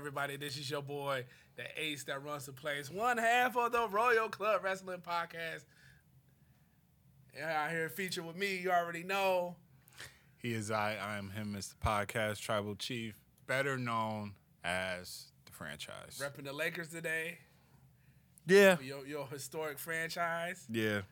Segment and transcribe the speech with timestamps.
[0.00, 0.38] everybody?
[0.38, 1.26] This is your boy,
[1.56, 5.64] the ace that runs the place, one half of the Royal Club Wrestling Podcast.
[7.36, 9.56] Yeah, out here featured with me, you already know.
[10.38, 11.74] He is I, I am him, Mr.
[11.84, 13.14] Podcast Tribal Chief,
[13.46, 14.32] better known
[14.64, 16.18] as the franchise.
[16.18, 17.36] Repping the Lakers today,
[18.48, 18.78] Yeah.
[18.80, 20.64] your, your historic franchise.
[20.70, 21.02] Yeah.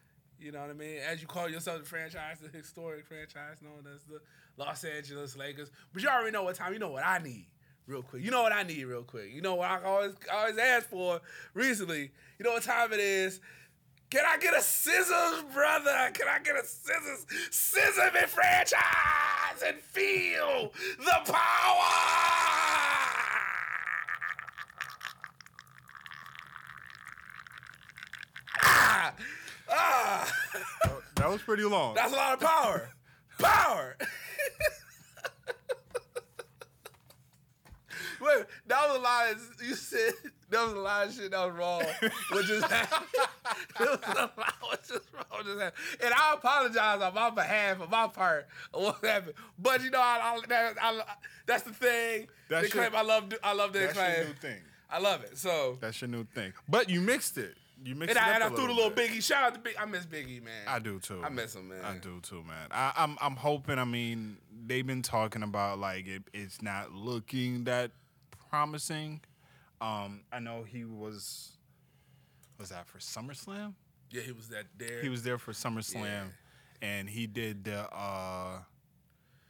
[0.41, 0.97] You know what I mean?
[1.07, 4.21] As you call yourself the franchise, the historic franchise known as the
[4.57, 5.71] Los Angeles Lakers.
[5.93, 6.73] But you already know what time.
[6.73, 7.49] You know what I need,
[7.89, 8.23] real quick.
[8.23, 9.33] You know what I need, real quick.
[9.33, 11.21] You know what I always always ask for
[11.55, 12.11] recently.
[12.39, 13.41] You know what time it is?
[14.11, 16.11] Can I get a scissors, brother?
[16.15, 17.27] Can I get a scissors?
[17.51, 21.35] Scissor me franchise and feel the power.
[28.63, 29.15] Ah,
[29.71, 30.33] ah.
[31.17, 31.95] That was pretty long.
[31.95, 32.91] That's a lot of power.
[33.39, 33.97] Power.
[38.37, 40.13] Wait, that was a lot of you said
[40.51, 41.83] that was a lot of shit that was wrong.
[42.33, 43.09] What just happened?
[43.79, 45.45] There was a lot what just wrong.
[45.45, 45.85] Just happened.
[46.03, 49.35] And I apologize on my behalf, on my part, of what happened.
[49.59, 51.03] But you know, I, I, that, I,
[51.47, 52.29] that's the thing.
[52.49, 53.33] That's the claim your- I love.
[53.43, 54.27] I love the That's your claim.
[54.27, 54.59] new thing.
[54.91, 55.37] I love it.
[55.37, 56.53] So That's your new thing.
[56.69, 57.55] But you mixed it.
[57.85, 59.11] You mixed and it I, and I threw the little bit.
[59.11, 59.23] Biggie.
[59.23, 59.75] Shout out to Big.
[59.79, 60.53] I miss Biggie, man.
[60.67, 61.21] I do too.
[61.23, 61.85] I miss him, man.
[61.85, 62.69] I do too, man.
[62.73, 63.79] I, I'm I'm hoping.
[63.79, 67.93] I mean, they've been talking about like it, it's not looking that
[68.51, 69.21] promising.
[69.81, 71.53] Um, I know he was.
[72.59, 73.75] Was that for SummerSlam?
[74.11, 75.01] Yeah, he was that there.
[75.03, 76.25] He was there for SummerSlam, Yeah.
[76.83, 78.59] and he did the uh,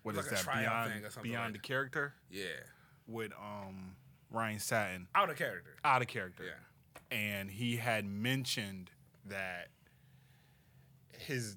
[0.03, 2.45] what is like that beyond thing or beyond like the character yeah,
[3.07, 3.95] with um
[4.31, 5.71] Ryan Satin out of character.
[5.85, 6.45] out of character.
[6.45, 7.17] Yeah.
[7.17, 8.91] and he had mentioned
[9.27, 9.69] that
[11.19, 11.57] his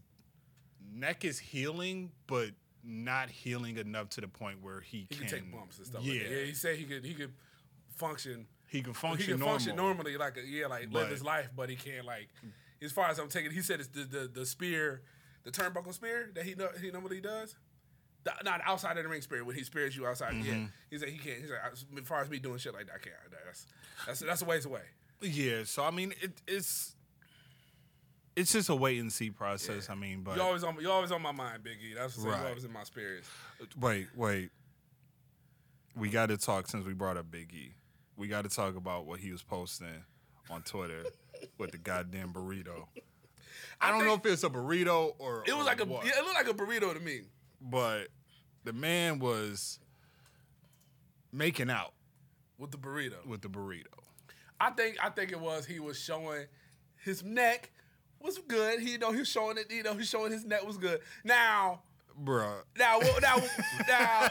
[0.94, 2.52] neck is healing, but
[2.84, 6.04] not healing enough to the point where he, He can could take bumps and stuff.
[6.04, 6.36] Yeah, like that.
[6.40, 6.46] yeah.
[6.46, 7.06] He said he could.
[7.06, 7.34] He could
[7.96, 8.48] function.
[8.68, 9.54] he can function he can normal.
[9.58, 12.30] function normally, like a, yeah, like live his life, but he can't like.
[12.82, 15.02] As far as I'm taking, he said it's the the, the spear,
[15.44, 17.56] the turnbuckle spear that he know, he normally does.
[18.24, 20.34] The, not outside of the ring spear when he spears you outside.
[20.36, 20.66] Yeah, Mm-hmm.
[20.92, 21.42] he said he can't.
[21.42, 23.16] He's like, as far as me doing shit like that, I can't.
[23.46, 23.66] That's
[24.06, 24.82] that's that's a ways away.
[25.22, 26.96] Yeah, so I mean, it, it's
[28.36, 29.90] it's just a wait and see process.
[29.90, 31.96] I mean, but You always on you always on my mind, Biggie.
[31.96, 32.42] That's what Right.
[32.42, 33.30] you always in my spirits.
[33.80, 34.50] wait, wait,
[35.96, 37.74] we got to talk since we brought up Big E.
[38.18, 40.04] We got to talk about what he was posting
[40.50, 41.04] on Twitter
[41.58, 42.88] with the goddamn burrito.
[43.80, 46.06] I, don't know if it's a burrito or It was or like a what.
[46.06, 47.22] yeah, it looked like a burrito to me.
[47.60, 48.08] but
[48.64, 49.80] the man was
[51.32, 51.94] making out
[52.60, 53.86] With the burrito, with the burrito.
[54.60, 56.46] I think I think it was he was showing
[57.04, 57.72] his neck
[58.24, 58.80] was good.
[58.80, 59.72] He you know he was showing it.
[59.72, 61.02] You know he's showing his neck was good.
[61.24, 61.82] Now
[62.24, 62.64] Bruh.
[62.78, 63.38] now now
[63.88, 64.28] now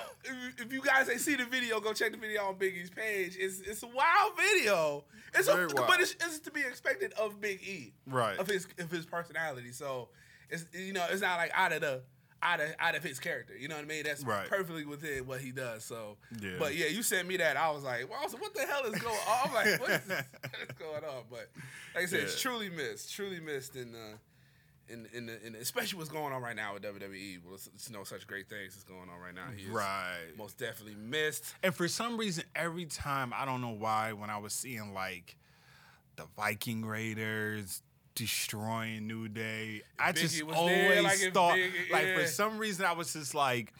[0.58, 3.36] if, you guys ain't see the video, go check the video on Biggie's page.
[3.38, 5.04] It's it's a wild video.
[5.34, 5.86] It's Very a, wild.
[5.88, 8.38] but it's, it's to be expected of Big E, Right.
[8.38, 9.72] Of his of his personality.
[9.72, 10.08] So
[10.50, 12.02] it's you know it's not like out of the.
[12.42, 14.02] Out of, out of his character, you know what I mean.
[14.04, 14.48] That's Right.
[14.48, 15.84] perfectly within what he does.
[15.84, 16.52] So, Yeah.
[16.58, 17.58] but yeah, you sent me that.
[17.58, 19.48] I was like, well, what the hell is going on?
[19.48, 20.24] I'm like, what is, this?
[20.42, 21.24] what is going on?
[21.30, 21.50] But
[21.94, 24.16] like I said, it's truly missed, truly missed in uh,
[24.88, 27.44] in in, the, in especially what's going on right now with WWE.
[27.44, 29.48] Well, it's, it's know such great things that's going on right now.
[29.54, 30.30] He Right.
[30.38, 31.54] most definitely missed.
[31.62, 35.36] And for some reason, every time, I don't know why, when I was seeing like
[36.16, 37.82] the Viking Raiders
[38.14, 42.18] destroying New Day, I Biggie just always there, like, thought, Biggie- like, yeah.
[42.18, 43.72] for some reason, I was just like,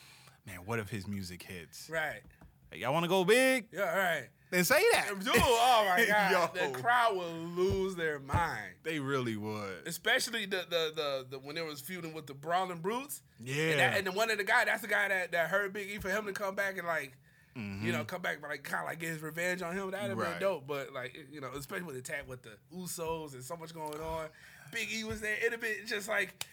[0.47, 1.89] man, what if his music hits?
[1.91, 2.23] Right.
[2.71, 3.67] Like, y'all want to go big?
[3.73, 3.97] Yeah.
[3.97, 4.29] Right.
[4.51, 5.11] Then say that.
[5.21, 8.75] Dude, oh my god, the crowd will lose their mind.
[8.83, 9.87] They really would.
[9.87, 13.23] Especially the the the, the when they was feuding with the Brawling Brutes.
[13.39, 13.63] Yeah.
[13.63, 15.89] And, that, and the one of the guy, that's the guy that, that hurt Big
[15.91, 17.17] E for him to come back and like,
[17.57, 17.85] Mm-hmm.
[17.87, 19.91] you know, come back like kind of like get his revenge on him.
[19.91, 20.31] That'd have Right.
[20.33, 20.67] been dope.
[20.67, 24.01] But like, you know, especially with the tag with the Usos and so much going
[24.01, 24.29] on,
[24.73, 25.37] Big E was there.
[25.39, 26.47] It'd have been just like.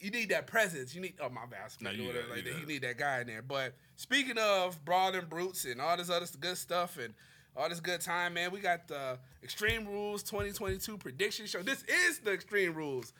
[0.00, 0.96] You need that presence.
[0.96, 2.60] You need oh my bad, No, you whatever like you that.
[2.60, 3.40] You need that guy in there.
[3.40, 7.14] But speaking of brawling brutes and all this other good stuff and
[7.56, 11.62] all this good time, man, we got the Extreme Rules 2022 prediction show.
[11.62, 13.12] This is the Extreme Rules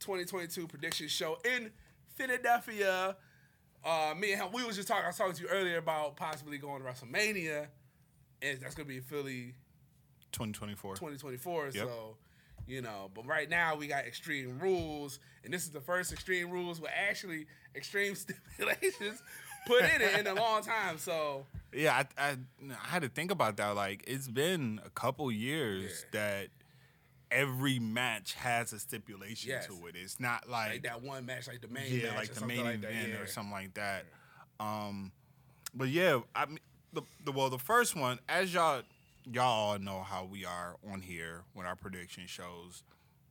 [0.00, 1.70] 2022 prediction show in
[2.16, 3.14] Philadelphia.
[3.84, 5.04] Uh, me and him, we was just talking.
[5.04, 7.66] I was talking to you earlier about possibly going to WrestleMania,
[8.40, 9.54] and that's gonna be in Philly
[10.32, 10.94] 2024.
[10.94, 11.64] 2024.
[11.66, 11.74] Yep.
[11.74, 12.16] So,
[12.66, 16.50] you know, but right now we got Extreme Rules, and this is the first Extreme
[16.50, 18.14] Rules with actually extreme
[18.56, 19.20] stipulations
[19.66, 20.98] put in it in a long time.
[20.98, 22.30] So, Yeah, I, I,
[22.70, 23.70] I had to think about that.
[23.76, 26.20] Like, it's been a couple years Yeah.
[26.20, 26.48] that
[27.32, 29.66] every match has a stipulation Yes.
[29.66, 29.94] to it.
[29.96, 32.56] It's not like, like that one match, like the main yeah, like or the something
[32.56, 33.16] main like that, event yeah.
[33.16, 34.04] or something like that.
[34.60, 35.12] Um,
[35.74, 36.58] but yeah, I mean,
[36.92, 38.82] the, the well, the first one, as y'all
[39.24, 42.82] y'all all know how we are on here when our prediction shows.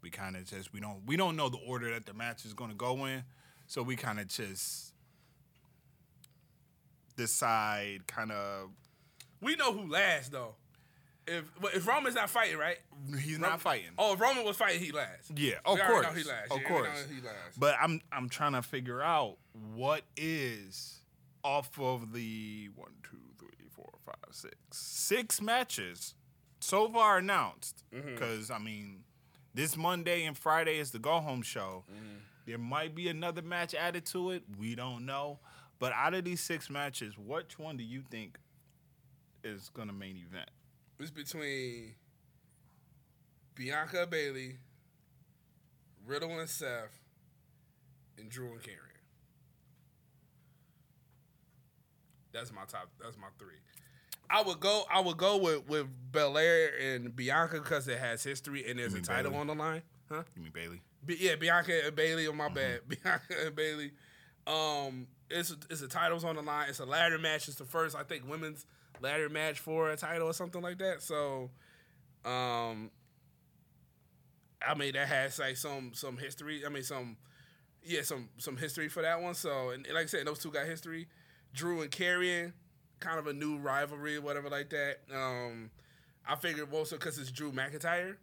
[0.01, 2.53] We kind of just we don't we don't know the order that the match is
[2.55, 3.23] going to go in,
[3.67, 4.93] so we kind of just
[7.15, 8.69] decide kind of
[9.41, 10.55] We know who last though.
[11.27, 11.45] If
[11.75, 12.77] if Roman's not fighting, right?
[13.19, 13.91] he's not fighting.
[13.97, 15.31] Oh, if Roman was fighting, he last.
[15.35, 16.51] Yeah, of course, he last.
[16.51, 17.05] of Yeah, course.
[17.09, 17.59] he last.
[17.59, 19.37] But I'm I'm trying to figure out
[19.75, 20.99] what is
[21.43, 26.15] off of the one, two, three, four, five, six, six matches
[26.59, 27.83] so far announced.
[27.93, 28.13] Mm-hmm.
[28.15, 29.03] Because I mean,
[29.53, 31.83] this Monday and Friday is the go home show.
[31.91, 32.15] Mm-hmm.
[32.47, 34.43] There might be another match added to it.
[34.57, 35.39] We don't know.
[35.77, 38.37] But out of these six matches, which one do you think
[39.43, 40.49] is gonna main event?
[41.01, 41.95] It's between
[43.55, 44.57] Bianca Bayley,
[46.05, 46.99] Riddle and Seth,
[48.17, 48.77] and Drew and Karrion.
[52.33, 52.89] That's my top.
[53.01, 53.55] That's my three.
[54.29, 54.83] I would go.
[54.91, 59.01] I would go with with Belair and Bianca because it has history and there's a
[59.01, 59.41] title Bayley?
[59.41, 59.81] on the line.
[60.09, 60.23] Huh?
[60.35, 60.81] You mean Bayley?
[61.07, 62.27] Yeah, Bianca and Bayley.
[62.27, 62.53] On my Mm-hmm.
[62.55, 63.91] bad, Bianca and Bayley.
[64.47, 66.67] Um, it's it's a titles on the line.
[66.69, 67.47] It's a ladder match.
[67.47, 68.65] It's the first, I think, women's
[69.01, 71.01] ladder match for a title or something like that.
[71.01, 71.49] So,
[72.25, 72.91] um,
[74.65, 76.63] I mean that has like some some history.
[76.65, 77.17] I mean some,
[77.83, 79.33] yeah, some some history for that one.
[79.33, 81.07] So, and like I said, those two got history.
[81.53, 82.53] Drew and Karrion,
[82.99, 84.97] kind of a new rivalry, whatever like that.
[85.13, 85.71] Um,
[86.27, 88.15] I figured also because it's Drew McIntyre.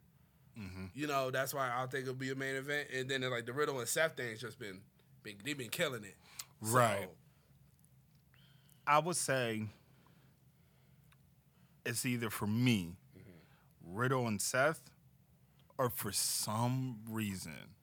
[0.92, 2.88] You know, that's why I think it'll be a main event.
[2.92, 4.80] And then like the Riddle and Seth thing's just been,
[5.22, 6.16] been they've been killing it.
[6.64, 7.08] So, Right.
[8.86, 9.66] I would say
[11.88, 13.98] it's either for me, mm-hmm.
[13.98, 14.82] Riddle and Seth,
[15.78, 17.74] or for some reason,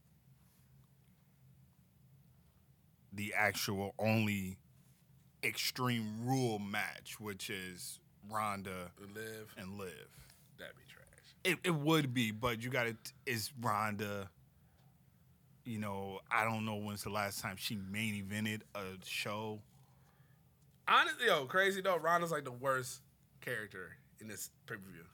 [3.12, 4.58] the actual only
[5.44, 8.00] extreme rule match, which is
[8.30, 10.08] Ronda Liv, and Liv.
[10.60, 11.06] that'd be trash.
[11.44, 14.30] It, it would be, but you got to, is Ronda,
[15.64, 19.62] you know, I don't know when's the last time she main evented a show.
[20.88, 21.98] Honestly, yo, crazy though.
[21.98, 23.02] Ronda's like the worst
[23.46, 25.06] character in this pay per view.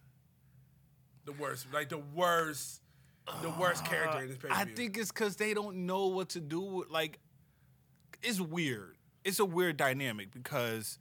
[1.25, 2.81] The worst, like the worst,
[3.41, 4.75] the worst character in this pay per I view.
[4.75, 6.61] think it's because they don't know what to do.
[6.61, 7.19] With, like,
[8.23, 8.95] it's weird.
[9.23, 10.97] It's a weird dynamic because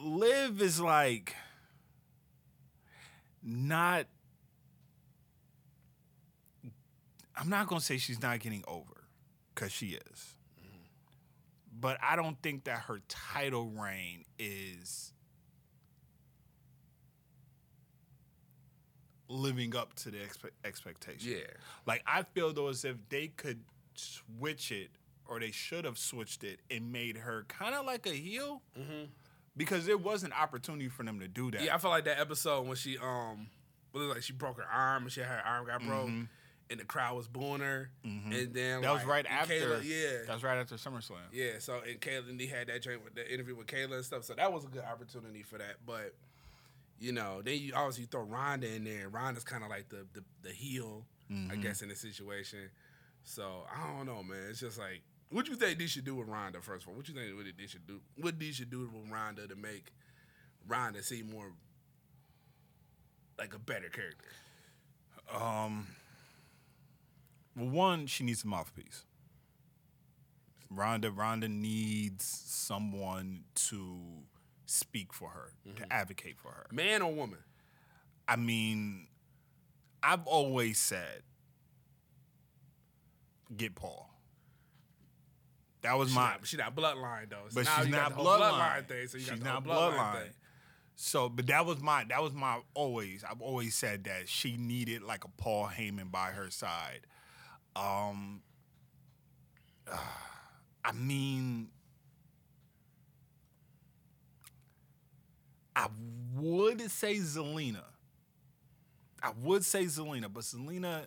[0.00, 1.34] Liv is like
[3.42, 4.06] not.
[7.36, 9.08] I'm not gonna say she's not getting over,
[9.52, 10.36] because she is.
[10.60, 10.84] Mm-hmm.
[11.80, 15.12] But I don't think that her title reign is
[19.34, 21.32] living up to the expe- expectation.
[21.32, 21.44] Yeah.
[21.86, 23.60] Like I feel though as if they could
[23.94, 24.90] switch it,
[25.26, 28.62] or they should have switched it and made her kind of like a heel,
[29.56, 31.62] because there was an opportunity for them to do that.
[31.62, 33.46] Yeah, I felt like that episode when she um,
[33.92, 36.08] was like she broke her arm and she had her arm got broke,
[36.70, 38.82] and the crowd was booing her, and then Mm-hmm.
[38.82, 39.54] that was right after.
[39.54, 41.16] Kayla, yeah, that was right after SummerSlam.
[41.32, 44.04] Yeah, so and Kayla and he had that joint with the interview with Kayla and
[44.04, 44.24] stuff.
[44.24, 45.76] So that was a good opportunity for that.
[45.86, 46.14] But
[46.98, 49.08] you know, then you obviously throw Ronda in there.
[49.08, 51.52] Ronda's kind of like the, the the heel, Mm-hmm.
[51.52, 52.70] I guess, in the situation.
[53.22, 54.48] So I don't know, man.
[54.50, 56.96] It's just like, what you think they should do with Ronda first of all?
[56.96, 58.00] What you think what they should do?
[58.16, 59.92] What they should do with Ronda to make
[60.68, 61.52] Ronda seem more
[63.38, 64.28] like a better character?
[65.34, 65.86] Um,
[67.56, 69.04] well, one, she needs a mouthpiece.
[70.70, 73.98] Ronda, Ronda needs someone to
[74.66, 76.66] speak for her, to advocate for her.
[76.72, 77.38] Man or woman?
[78.26, 79.08] I mean,
[80.02, 81.22] I've always said,
[83.56, 84.10] get Paul.
[85.82, 86.30] That was She my.
[86.30, 87.44] not, she not bloodline though.
[87.50, 88.86] So but she's you got not whole bloodline.
[88.88, 89.06] thing.
[89.08, 90.22] So you she's not bloodline, bloodline.
[90.22, 90.30] thing.
[90.96, 93.22] So, but that was my that was my always.
[93.28, 97.00] I've always said that she needed like a Paul Heyman by her side.
[97.76, 98.40] Um,
[100.84, 101.68] I mean,
[105.76, 105.88] I
[106.36, 107.82] would say Zelina.
[109.22, 111.06] I would say Zelina, but Zelina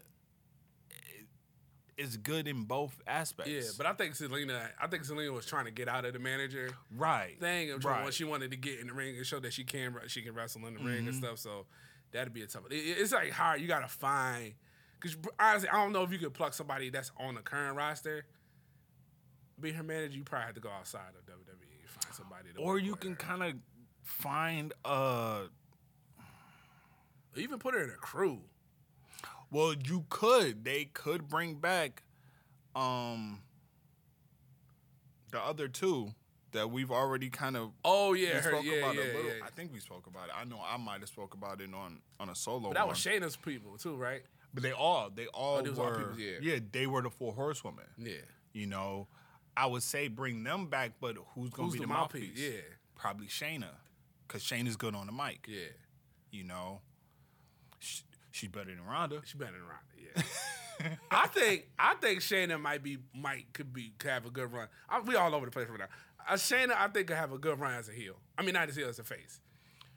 [1.98, 3.52] is good in both aspects.
[3.52, 6.20] Yeah, but I think Zelina, I think Zelina was trying to get out of the
[6.20, 7.72] manager right thing.
[7.72, 8.14] and right.
[8.14, 10.66] She wanted to get in the ring and show that she can she can wrestle
[10.68, 11.08] in the ring Mm-hmm.
[11.08, 11.40] and stuff.
[11.40, 11.66] So
[12.12, 12.64] that'd be a tough.
[12.70, 13.62] It, it's like hard.
[13.62, 14.54] You gotta find
[15.00, 18.26] because honestly, I don't know if you could pluck somebody that's on the current roster.
[19.60, 22.50] Be her manager, you probably have to go outside of WWE and find somebody.
[22.56, 23.54] To or you can kind of
[24.08, 25.44] find a.
[27.36, 28.40] Even put her in a crew.
[29.52, 32.02] well you could they could bring back
[32.76, 33.40] um
[35.32, 36.14] the other two
[36.54, 39.18] that we've already kind of Oh yeah, we her, spoke yeah, about yeah, it a
[39.18, 39.32] little.
[39.38, 39.46] yeah.
[39.46, 40.34] I think we spoke about it.
[40.36, 42.70] I know I might have spoke about it on on a solo.
[42.70, 42.90] But that one.
[42.90, 44.24] was Shayna's people too, right?
[44.54, 46.60] But they all they all they was all were people's, yeah.
[46.72, 47.86] they were the four horsewomen.
[48.00, 48.14] Yeah.
[48.54, 49.08] You know,
[49.56, 52.30] I would say bring them back, but who's gonna Who's be the the mouthpiece?
[52.30, 52.40] mouthpiece?
[52.56, 52.62] Yeah.
[52.96, 53.68] probably Shayna,
[54.28, 55.46] cause Shayna's good on the mic.
[55.48, 55.68] Yeah.
[56.32, 56.82] You know,
[57.80, 59.22] she, she's better than Ronda.
[59.26, 60.26] She better than Ronda.
[60.84, 60.96] Yeah.
[61.12, 64.68] I think I think Shayna might be might could be could have a good run.
[64.90, 65.86] I, we all over the place right now.
[66.28, 68.16] Uh, Shayna, I think could have a good run as a heel.
[68.38, 69.40] I mean, not as a heel as a face.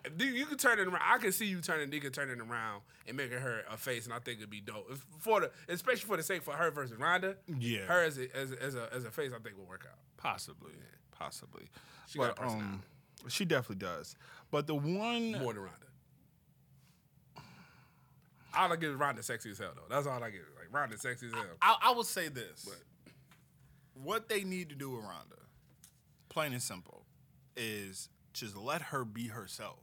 [0.05, 1.03] If you, could turn it around.
[1.05, 1.93] I can see you turning.
[1.93, 4.87] You turn it around and making her a face, and I think it'd be dope.
[4.91, 7.37] If, for the, especially for the sake for her versus Ronda.
[7.59, 7.81] Yeah.
[7.81, 9.99] Her as a, as a, as a, as a face, I think will work out.
[10.17, 10.73] Possibly,
[11.11, 11.65] possibly.
[12.07, 12.67] She got but, personality.
[12.67, 12.83] um,
[13.29, 14.17] she definitely does.
[14.51, 15.87] But the one More than Ronda.
[18.57, 19.95] All I give is Ronda sexy as hell though.
[19.95, 20.41] That's all I give.
[20.59, 21.45] Like Ronda sexy as hell.
[21.63, 22.81] I, I will say this: But
[24.03, 25.37] what they need to do with Ronda,
[26.29, 27.05] plain and simple,
[27.57, 29.79] is just let her be herself.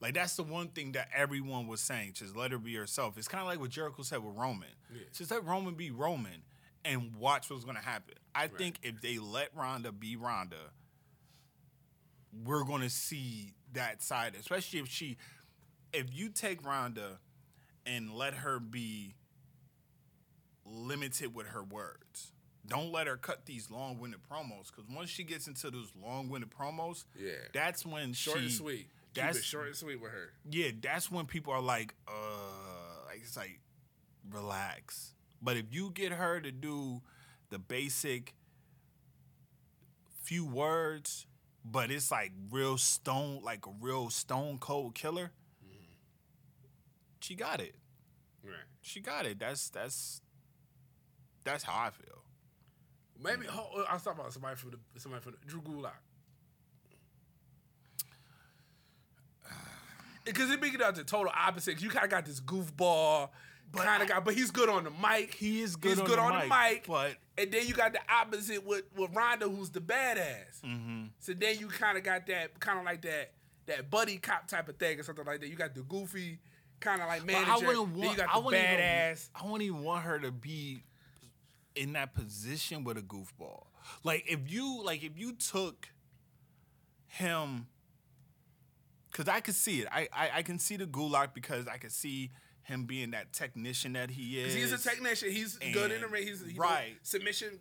[0.00, 2.12] Like that's the one thing that everyone was saying.
[2.14, 3.18] Just let her be herself.
[3.18, 4.68] It's kind of like what Jericho said with Roman.
[4.92, 5.02] Yeah.
[5.12, 6.42] Just let Roman be Roman
[6.84, 8.14] and watch what's gonna happen.
[8.34, 10.56] I think if they let Ronda be Ronda,
[12.44, 15.16] we're gonna see that side, especially if she,
[15.92, 17.18] if you take Ronda
[17.86, 19.14] and let her be
[20.64, 22.32] limited with her words.
[22.66, 27.04] Don't let her cut these long-winded promos because once she gets into those long-winded promos,
[27.18, 27.32] Yeah.
[27.52, 28.88] that's when short she, and sweet.
[29.14, 30.32] Keep That's it short and sweet with her.
[30.48, 32.12] yeah, that's when people are like, uh,
[33.06, 33.58] like it's like,
[34.30, 35.14] relax.
[35.42, 37.00] But if you get her to do
[37.48, 38.34] the basic
[40.22, 41.26] few words,
[41.64, 45.32] but it's like real stone, like a real stone cold killer,
[47.20, 47.74] she got it.
[48.42, 48.54] Right.
[48.80, 49.38] She got it.
[49.38, 50.22] That's that's
[51.44, 52.24] that's how I feel.
[53.22, 55.92] Maybe oh, I was talking about somebody from the somebody from the, Drew Gulak.
[60.24, 61.80] Because it making out the total opposite.
[61.80, 63.30] You kind of got this goofball
[63.74, 65.34] kind of guy, but he's good on the mic.
[65.34, 66.86] He is good He's on good the on the mic, mic.
[66.86, 70.60] but- and then you got the opposite with with Ronda, who's the badass.
[70.64, 71.04] Mm-hmm.
[71.20, 73.32] So then you kind of got that kind of like that
[73.66, 75.48] that buddy cop type of thing or something like that.
[75.48, 76.38] You got the goofy
[76.80, 77.50] kind of like manager.
[77.50, 78.16] I wouldn't then you want.
[78.18, 79.12] got I the wouldn't badass.
[79.12, 80.82] Even, I wouldn't even want her to be
[81.76, 83.66] in that position with a goofball.
[84.04, 85.88] Like if you like if you took
[87.06, 87.68] him,
[89.10, 89.88] because I could see it.
[89.90, 92.30] I, I I can see the Gulak because I could see
[92.70, 94.54] him being that technician that he is.
[94.54, 95.30] He's a technician.
[95.30, 96.26] He's good in the ring.
[96.26, 96.94] He's know, right.
[97.02, 97.58] submission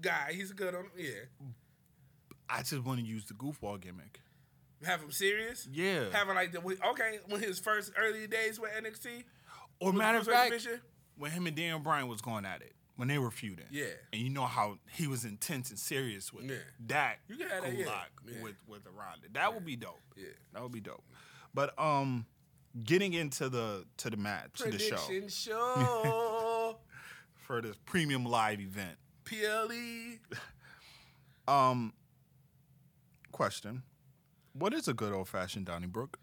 [0.00, 0.32] guy.
[0.32, 1.10] He's good on yeah.
[2.48, 4.20] I just want to use the goofball gimmick.
[4.84, 5.66] Have him serious.
[5.72, 6.04] Yeah.
[6.12, 9.24] Having like the okay when his first early days with NXT.
[9.80, 10.68] Or matter of fact,
[11.16, 13.66] when him and Daniel Bryan was going at it, when they were feuding.
[13.70, 13.86] Yeah.
[14.12, 16.56] And you know how he was intense and serious with Yeah.
[16.88, 17.84] that You got have that, yeah.
[18.26, 18.42] Yeah.
[18.42, 19.28] with with the Ronda.
[19.32, 20.00] That would be dope.
[20.16, 20.28] Yeah.
[20.52, 21.04] That would be dope.
[21.54, 22.26] But um
[22.84, 26.78] getting into the to the match, to the show Prediction show.
[27.34, 28.96] for this premium live event.
[29.24, 30.18] PLE.
[31.48, 31.92] Um
[33.32, 33.82] question.
[34.52, 36.18] What is a good old fashioned Donnybrook?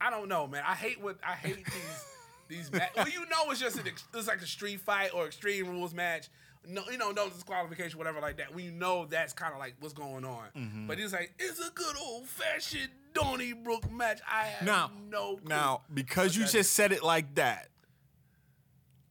[0.00, 0.62] I don't know, man.
[0.66, 2.04] I hate what I hate these
[2.48, 2.90] these match.
[2.96, 5.94] Well, you know, it's just an ex- it's like a street fight or extreme rules
[5.94, 6.28] match.
[6.66, 8.54] No, you know, no disqualification, whatever like that.
[8.54, 10.46] We know that's kind of like what's going on.
[10.56, 10.86] Mm-hmm.
[10.86, 14.20] But it's like it's a good old fashioned Donnybrook match.
[14.30, 15.48] I have Now, no clue.
[15.48, 17.68] now because you just said it like that,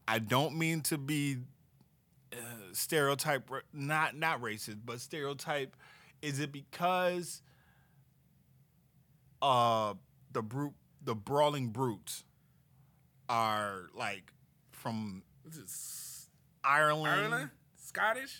[0.06, 1.38] I don't mean to be
[2.32, 2.36] uh,
[2.72, 5.76] stereotype, not not racist, but stereotype.
[6.22, 7.42] Is it because
[9.42, 9.94] uh
[10.32, 12.24] the brute, the brawling brutes
[13.28, 14.32] are like
[14.72, 15.70] from This is
[16.64, 17.06] Ireland?
[17.08, 18.38] Ireland, Scottish.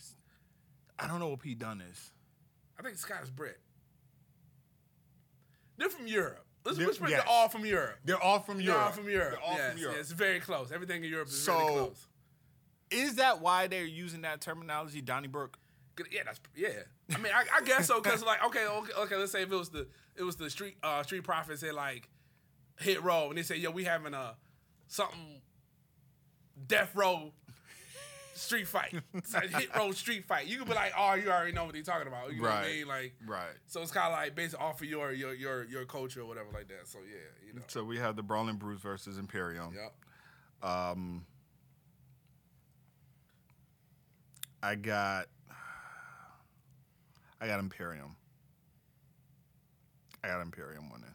[0.99, 2.11] I don't know what P Dunne is.
[2.79, 3.59] I think Scottish Brit.
[5.77, 6.45] They're from Europe.
[6.65, 7.11] Let's, They're- let's yes.
[7.11, 7.99] they're all from Europe.
[8.05, 8.83] They're all from They're Europe.
[8.83, 9.31] all from Europe.
[9.33, 9.97] They're all yes, from Europe.
[9.99, 10.73] yes, it's very close.
[10.73, 12.07] Everything in Europe is So- really close.
[12.91, 15.59] Is that why they're using that terminology, Donnybrook?
[16.13, 16.69] Yeah, that's yeah.
[17.15, 19.17] I mean, I, I guess so because like okay, okay, okay.
[19.17, 22.09] Let's say if it was the it was the street uh street profits and like
[22.79, 24.37] hit row and they say yo we having a
[24.89, 25.41] something
[26.67, 27.33] death row
[28.37, 28.95] street fight.
[29.15, 30.47] It's like hit row street fight.
[30.47, 32.33] You could be like, oh, you already know what they're talking about.
[32.33, 32.87] You know what I mean?
[32.87, 33.55] Like Right.
[33.67, 36.49] so it's kind of like based off of your your your your culture or whatever
[36.53, 36.87] like that.
[36.87, 37.63] So yeah, you know.
[37.69, 39.75] So we have the Brawling Brutes versus Imperium.
[39.75, 40.71] Yep.
[40.71, 41.27] Um,
[44.63, 45.27] I got,
[47.41, 48.17] I got Imperium.
[50.23, 51.15] I got Imperium winning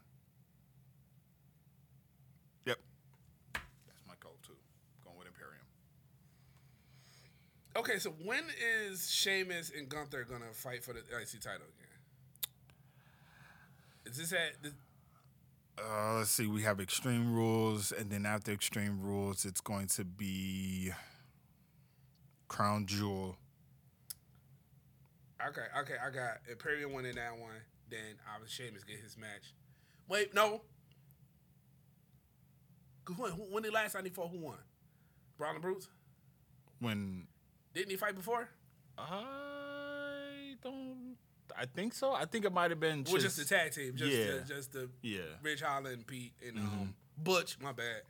[3.85, 4.53] that's my goal too.
[5.03, 5.65] Going with Imperium.
[7.75, 11.87] Okay, so when is Sheamus and Gunther gonna fight for the IC title again?
[14.05, 14.73] Is this at the,
[15.81, 16.45] Uh, let's see.
[16.45, 20.91] We have Extreme Rules, and then after Extreme Rules, it's going to be
[22.49, 23.37] Crown Jewel.
[25.47, 27.61] Okay, okay, I got Imperium winning that one.
[27.89, 29.53] Then I was Sheamus get his match.
[30.09, 30.63] Wait, no.
[33.05, 34.59] 'Cause when, when the last time he fought, who won?
[35.37, 35.87] Braun and Bruce?
[36.79, 37.28] When
[37.79, 38.49] Didn't he fight before?
[38.97, 41.15] I don't,
[41.57, 42.11] I think so.
[42.11, 44.25] I think it might have been Well, just the tag team, just yeah.
[44.25, 45.21] the, just the Yeah.
[45.41, 46.67] Ridge Holland and Pete and Mm-hmm.
[46.81, 47.57] um, Butch.
[47.61, 48.01] My bad,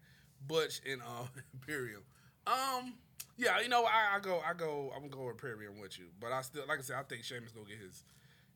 [0.48, 2.02] Butch and uh, Imperium.
[2.48, 2.96] Um,
[3.38, 6.06] yeah, you know, I, I go, I go, I'm gonna go with Imperium with you,
[6.20, 8.04] but I still, like I said, I think Sheamus gonna get his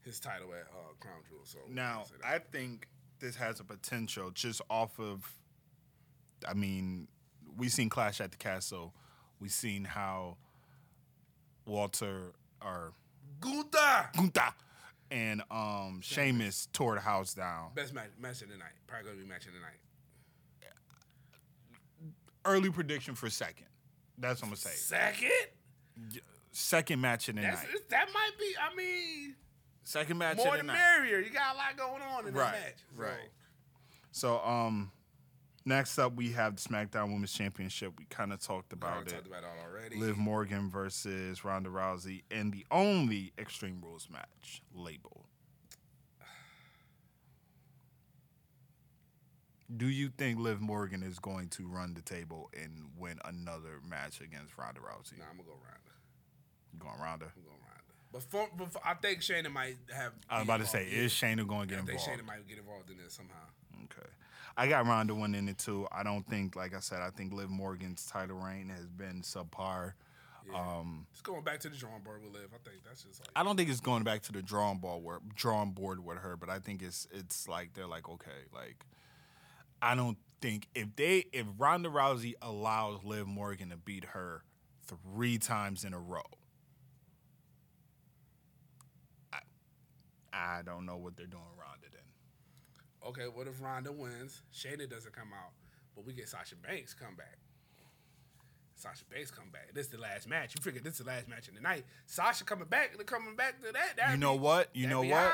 [0.01, 1.41] his title at uh, Crown Jewel.
[1.43, 2.27] So Now, I'll say that.
[2.27, 2.87] I think
[3.19, 5.31] this has a potential just off of.
[6.47, 7.07] I mean,
[7.55, 8.93] we've seen Clash at the Castle.
[9.39, 10.37] We've seen how
[11.65, 12.93] Walter or
[13.39, 14.53] Gunther Gunther
[15.11, 17.71] and um Sheamus tore the house down.
[17.75, 18.71] best match match of the night.
[18.87, 19.79] Probably gonna be match of the night.
[22.45, 23.67] Early prediction for second.
[24.17, 24.71] That's what I'm gonna say.
[24.71, 27.89] Second, Second match of the that's night.
[27.89, 28.53] that might be.
[28.61, 29.35] I mean,
[29.85, 31.19] Second match more the the merrier.
[31.19, 32.75] You got a lot going on in Right, that match.
[32.95, 33.29] So, right.
[34.11, 34.91] So um,
[35.65, 37.93] next up we have the SmackDown Women's Championship.
[37.97, 39.09] We kind of talked about it.
[39.09, 39.97] talked about it already.
[39.97, 45.25] Liv Morgan versus Ronda Rousey in the only Extreme Rules match label.
[49.75, 54.21] Do you think Liv Morgan is going to run the table and win another match
[54.21, 55.17] against Ronda Rousey?
[55.17, 55.93] Nah, I'm gonna go Ronda.
[56.73, 57.25] You going Ronda?
[57.35, 57.71] I'm going Ronda.
[58.11, 60.11] But for, for- I think Shayna might have.
[60.29, 61.05] I was about to say, involved.
[61.05, 62.21] is Shayna going to Yeah, get I think involved?
[62.21, 63.33] Shayna might get involved in this somehow.
[63.85, 64.09] Okay.
[64.55, 65.87] I got Ronda winning it too.
[65.91, 69.93] I don't think, like I said, I think Liv Morgan's title reign has been subpar.
[70.53, 72.49] Um, It's going back to the drawing board with Liv.
[72.53, 73.29] I think that's just like.
[73.35, 76.35] I don't think it's going back to the drawing ball where drawing board with her,
[76.35, 78.85] but I think it's it's like they're like okay, like
[79.81, 84.43] I don't think if they if Ronda Rousey allows Liv Morgan to beat her
[84.85, 86.21] three times in a row,
[89.31, 89.39] I
[90.33, 91.72] I don't know what they're doing then.
[93.07, 94.41] Okay, what if Ronda wins?
[94.53, 95.51] Shayna doesn't come out,
[95.95, 97.37] but we get Sasha Banks come back.
[98.75, 99.73] Sasha Banks come back.
[99.73, 100.55] This is the last match.
[100.57, 101.85] You figure this is the last match of the night.
[102.05, 103.89] Sasha coming back, coming back to that.
[103.95, 104.69] You that'd know be- what?
[104.73, 105.33] You know what?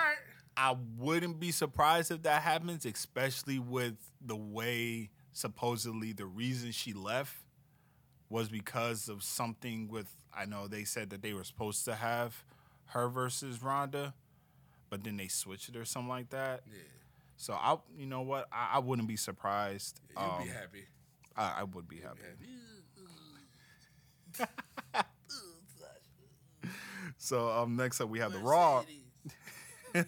[0.57, 6.91] I wouldn't be surprised if that happens, especially with the way supposedly the reason she
[6.91, 7.35] left
[8.29, 12.43] was because of something with I know they said that they were supposed to have
[12.87, 14.13] her versus Ronda,
[14.89, 16.61] but then they switched it or something like that.
[16.67, 16.77] Yeah,
[17.41, 18.49] So I, you know what?
[18.51, 20.01] I, I wouldn't be surprised.
[20.09, 20.83] you'd Um, be happy.
[21.37, 22.19] I, I would be happy.
[27.17, 28.83] So um, next up we have the Raw.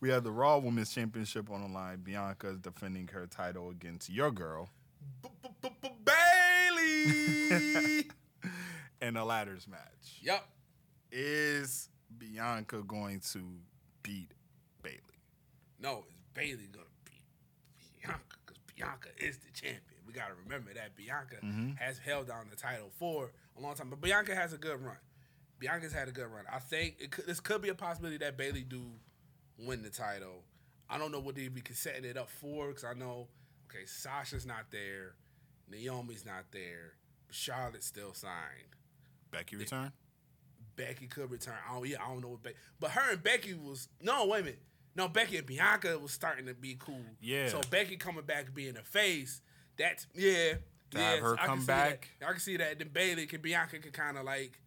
[0.00, 2.00] we have the Raw Women's Championship on the line.
[2.02, 4.68] Bianca is defending her title against your girl
[6.04, 8.06] Bayley.
[9.02, 10.20] in a ladders match.
[10.22, 10.44] yep.
[11.10, 11.88] Is
[12.18, 13.42] Bianca going to
[14.02, 14.32] beat
[14.82, 14.98] Bayley?
[15.80, 16.04] No,
[16.40, 17.22] it's Bayley gonna beat
[18.02, 20.00] Bianca because Bianca is the champion.
[20.06, 21.72] We gotta remember that Bianca Mm-hmm.
[21.76, 24.96] has held down the title for a long time, but Bianca has a good run.
[25.58, 26.44] Bianca's had a good run.
[26.52, 28.82] I think it could, this could be a possibility that Bayley do
[29.58, 30.44] win the title.
[30.88, 33.28] I don't know what they be setting it up for because I know
[33.70, 35.14] okay Sasha's not there,
[35.70, 36.94] Naomi's not there,
[37.30, 38.72] Charlotte's still signed.
[39.30, 39.92] Becky return?
[40.76, 41.56] Becky could return.
[41.70, 44.44] Oh yeah, I don't know what Becky, but her and Becky was no wait a
[44.44, 44.62] minute.
[44.98, 47.00] No, Becky and Bianca was starting to be cool.
[47.22, 47.48] Yeah.
[47.48, 49.40] So Becky coming back being a face.
[49.78, 50.54] That's yeah.
[50.90, 52.08] To yeah, her I can come see back.
[52.18, 52.28] that.
[52.28, 52.78] I can see that.
[52.80, 54.58] Then Bayley can Bianca can kind of like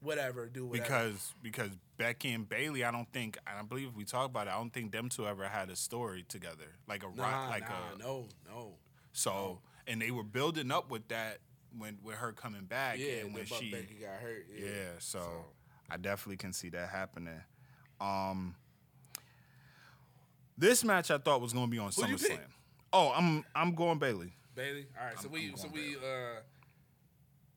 [0.00, 0.82] whatever do whatever.
[0.88, 4.50] Because because Becky and Bayley, I don't think I believe we talked about it.
[4.50, 7.94] I don't think them two ever had a story together, like a nah, like nah,
[7.94, 8.74] a no, no.
[9.12, 9.60] so.
[9.88, 11.38] And they were building up with that
[11.76, 14.46] when with her coming back, Yeah, and when she Becky got hurt.
[14.52, 14.66] Yeah.
[14.68, 15.44] Yeah, so,
[15.88, 17.40] I definitely can see that happening.
[18.00, 18.56] Um,
[20.58, 22.28] this match I thought was going to be on Who'd you SummerSlam.
[22.28, 22.40] pick?
[22.92, 24.32] Oh, I'm I'm going Bayley.
[24.54, 24.86] Bayley.
[24.98, 25.18] All right.
[25.18, 26.40] So I'm- we I'm so going we uh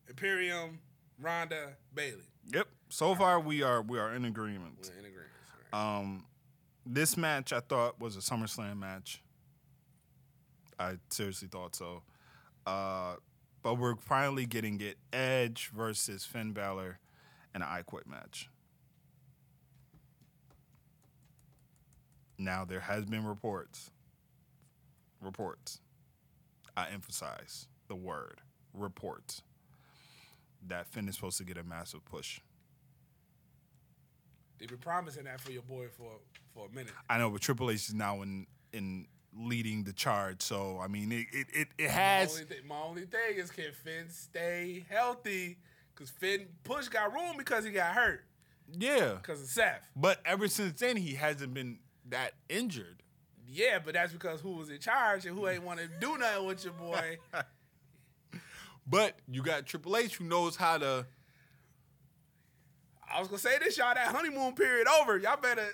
[0.09, 0.79] Imperium,
[1.21, 2.23] Ronda, Bayley.
[2.53, 2.67] Yep.
[2.89, 4.73] So far we are we are in agreement.
[4.81, 5.29] We're in agreement.
[5.73, 5.99] All right.
[5.99, 6.25] Um,
[6.85, 9.21] this match I thought was a SummerSlam match.
[10.79, 12.01] I seriously thought so.
[12.65, 13.15] Uh,
[13.61, 16.99] but we're finally getting it: Edge versus Finn Balor
[17.53, 18.49] in an I Quit match.
[22.39, 23.91] Now there has been reports.
[25.21, 25.81] Reports.
[26.77, 28.39] I emphasize the word
[28.73, 29.41] reports
[30.67, 32.39] that Finn is supposed to get a massive push.
[34.57, 36.11] They've been promising that for your boy for
[36.53, 36.93] for a minute.
[37.09, 40.41] I know, but Triple H is now in in leading the charge.
[40.41, 42.31] So I mean, it it it, it My has.
[42.33, 45.57] only, thi- my only thing is can Finn stay healthy?
[45.93, 48.23] Because Finn Push got room because he got hurt
[48.77, 49.81] Yeah, because of Seth.
[49.97, 53.01] but ever since then, he hasn't been that injured.
[53.47, 56.45] Yeah, but that's because who was in charge and who ain't want to do nothing
[56.45, 57.17] with your boy.
[58.87, 61.05] But you got Triple H who knows how to.
[63.13, 63.93] I was gonna say this, y'all.
[63.93, 65.17] That honeymoon period over.
[65.17, 65.67] Y'all better.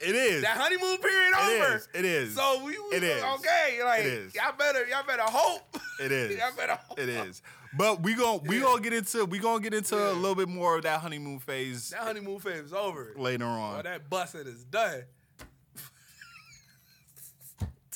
[0.00, 0.42] It is.
[0.42, 1.76] That honeymoon period It over.
[1.76, 1.88] is.
[1.94, 2.34] It is.
[2.34, 2.72] So we.
[2.96, 3.22] It is.
[3.22, 3.80] Okay.
[3.84, 4.34] Like is.
[4.34, 4.86] y'all better.
[4.86, 5.76] Y'all better hope.
[6.00, 6.38] It is.
[6.38, 6.78] y'all better.
[6.88, 6.98] Hope.
[6.98, 7.42] It is.
[7.76, 10.12] But we gon' we gonna get into we gonna get into Yeah.
[10.12, 13.12] a little bit more of that honeymoon phase That honeymoon phase is over.
[13.16, 13.82] later on.
[13.82, 15.02] that busting is done.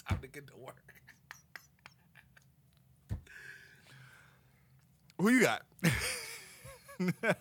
[0.09, 0.95] Time to get to work.
[5.19, 5.63] Who you got?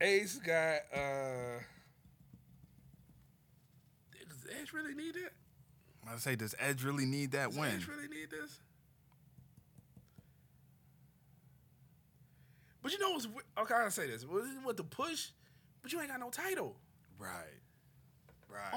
[0.00, 0.80] Ace got.
[0.94, 1.58] uh
[4.28, 5.32] Does Edge really need that?
[6.06, 7.70] I say, does Edge really need that Does win?
[7.70, 8.60] Edge really need this?
[12.82, 13.74] But you know what's okay?
[13.74, 14.26] I gotta say this.
[14.26, 15.30] With the push,
[15.82, 16.76] but you ain't got no title
[17.18, 17.63] Right.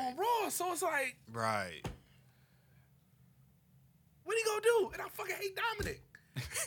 [0.07, 1.81] On Raw, so it's like, Right.
[4.23, 4.89] what he gonna do?
[4.93, 5.99] And I fucking hate Dominik.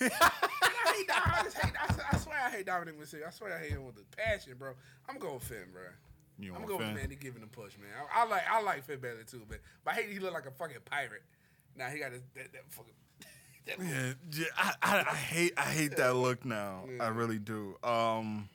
[0.00, 1.40] And I hate Dominik.
[1.40, 1.72] I, just hate,
[2.12, 3.26] I, swear I hate Dominik Mysterio.
[3.26, 4.72] I swear I hate him with a passion, bro.
[5.08, 5.82] I'm going Finn, bro.
[6.38, 6.88] You I'm going Finn?
[6.88, 7.88] with Mandy giving the push, man.
[8.14, 10.46] I, I like I like Finn Balor too, but but I hate he look like
[10.46, 11.22] a fucking pirate.
[11.76, 12.92] Now he got his, that, that fucking.
[13.66, 16.84] that Yeah, yeah, I, I, I hate I hate that look now.
[17.00, 17.76] I really do.
[17.82, 18.48] Um,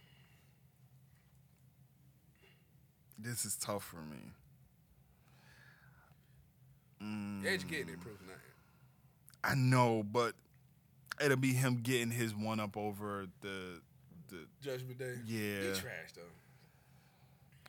[3.18, 4.18] this is tough for me.
[7.04, 8.42] Mm, getting it, proof nothing.
[9.44, 10.34] I know, but
[11.24, 13.82] it'll be him getting his one up over the
[14.30, 14.38] the.
[14.62, 15.16] Judgment Day.
[15.26, 15.74] Yeah.
[15.74, 16.22] He trash though.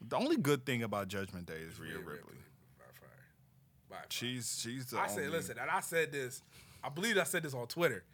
[0.08, 2.36] The only good thing about Judgment Day is Rhea Rhea Ripley.
[2.78, 3.08] By far.
[3.90, 4.04] By far.
[4.10, 5.14] She's she's the I only.
[5.14, 6.42] said, listen, and I said this.
[6.84, 8.04] I believe I said this on Twitter.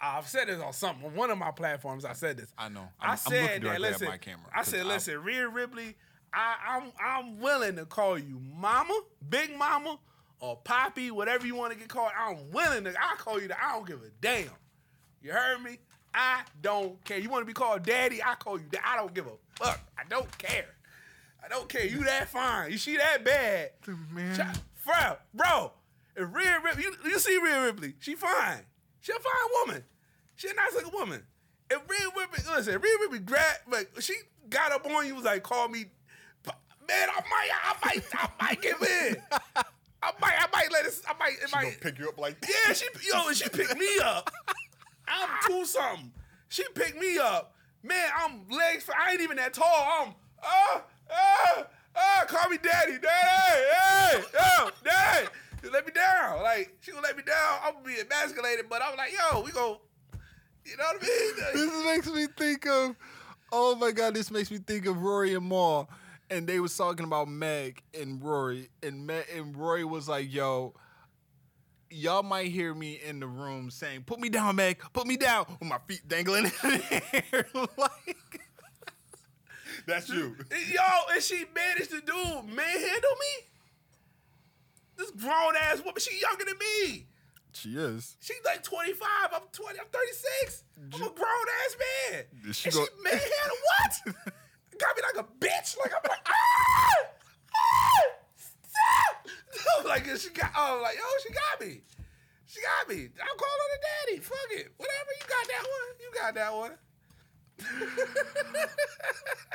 [0.00, 2.04] I've said this on something on one of my platforms.
[2.04, 2.52] I said this.
[2.58, 2.80] I know.
[3.00, 3.80] I'm- I said that.
[3.80, 5.96] Listen, my camera, I said, I- listen, Rhea Ripley.
[6.32, 8.98] I, I'm I'm willing to call you Mama,
[9.30, 9.98] Big Mama,
[10.40, 12.10] or Poppy, whatever you want to get called.
[12.18, 12.90] I'm willing to.
[12.98, 13.58] I call you that.
[13.62, 14.48] I don't give a damn.
[15.22, 15.78] You heard me?
[16.14, 17.18] I don't care.
[17.18, 18.22] You want to be called Daddy?
[18.22, 18.82] I call you that.
[18.84, 19.30] I don't give a
[19.62, 19.80] fuck.
[19.98, 20.66] I don't care.
[21.44, 21.84] I don't care.
[21.86, 22.70] You that fine.
[22.72, 23.70] You she that bad.
[24.12, 24.34] man.
[24.36, 25.72] Ch- Bro, bro,
[26.14, 28.60] if Rhea Ripley, you, you see Rhea Ripley, she fine.
[29.00, 29.84] She a fine woman.
[30.36, 31.22] She a nice looking woman.
[31.68, 34.14] If Rhea Ripley, listen, Rhea Ripley grab, like she
[34.48, 35.86] got up on you, was like, call me,
[36.46, 39.16] man, I might, I might, I might give in.
[40.06, 41.80] I might, I might let it, I might, it might.
[41.80, 44.30] pick you up like Yeah, she yo, she picked me up.
[45.08, 46.12] I'm two something.
[46.48, 47.54] She picked me up.
[47.82, 48.88] Man, I'm legs.
[48.96, 49.66] I ain't even that tall.
[49.66, 51.62] I'm uh uh
[51.96, 52.24] uh.
[52.26, 55.28] Call me daddy, daddy, hey, yo, daddy.
[55.62, 56.42] She let me down.
[56.42, 57.58] Like she gonna let me down.
[57.64, 59.80] I'm gonna be emasculated, but I'm like, yo, we go.
[60.64, 61.66] You know what I mean?
[61.66, 62.96] this makes me think of
[63.52, 65.88] oh my god this makes me think of rory and Mal
[66.30, 70.74] and they was talking about meg and rory and meg and rory was like yo
[71.90, 75.44] y'all might hear me in the room saying put me down meg put me down
[75.48, 77.46] with my feet dangling in the air
[77.78, 78.40] like
[79.86, 80.34] that's you
[80.72, 80.80] Yo,
[81.12, 83.46] and she managed to do manhandle me.
[84.96, 87.06] This grown ass woman, she younger than me.
[87.52, 89.06] she is She's like 25.
[89.32, 89.78] I'm 20.
[89.78, 90.64] I'm 36.
[90.94, 91.76] I'm a grown ass
[92.10, 92.24] man.
[92.52, 93.56] She and go- she manhandle
[94.14, 94.34] what?
[94.78, 95.76] Got me like a bitch.
[95.78, 97.06] Like I'm like ah,
[97.54, 98.02] ah,
[98.36, 99.84] stop.
[99.86, 100.50] like she got.
[100.56, 101.80] Oh, like yo, she got me.
[102.46, 103.04] She got me.
[103.04, 104.18] I'm calling her daddy.
[104.20, 104.72] Fuck it.
[104.76, 105.12] Whatever.
[105.20, 105.96] You got that one.
[106.00, 106.72] You got that one.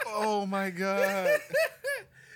[0.07, 1.29] oh my god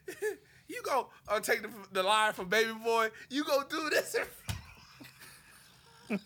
[0.67, 3.09] you go uh, take the, the line from Baby Boy.
[3.29, 4.15] You go do this.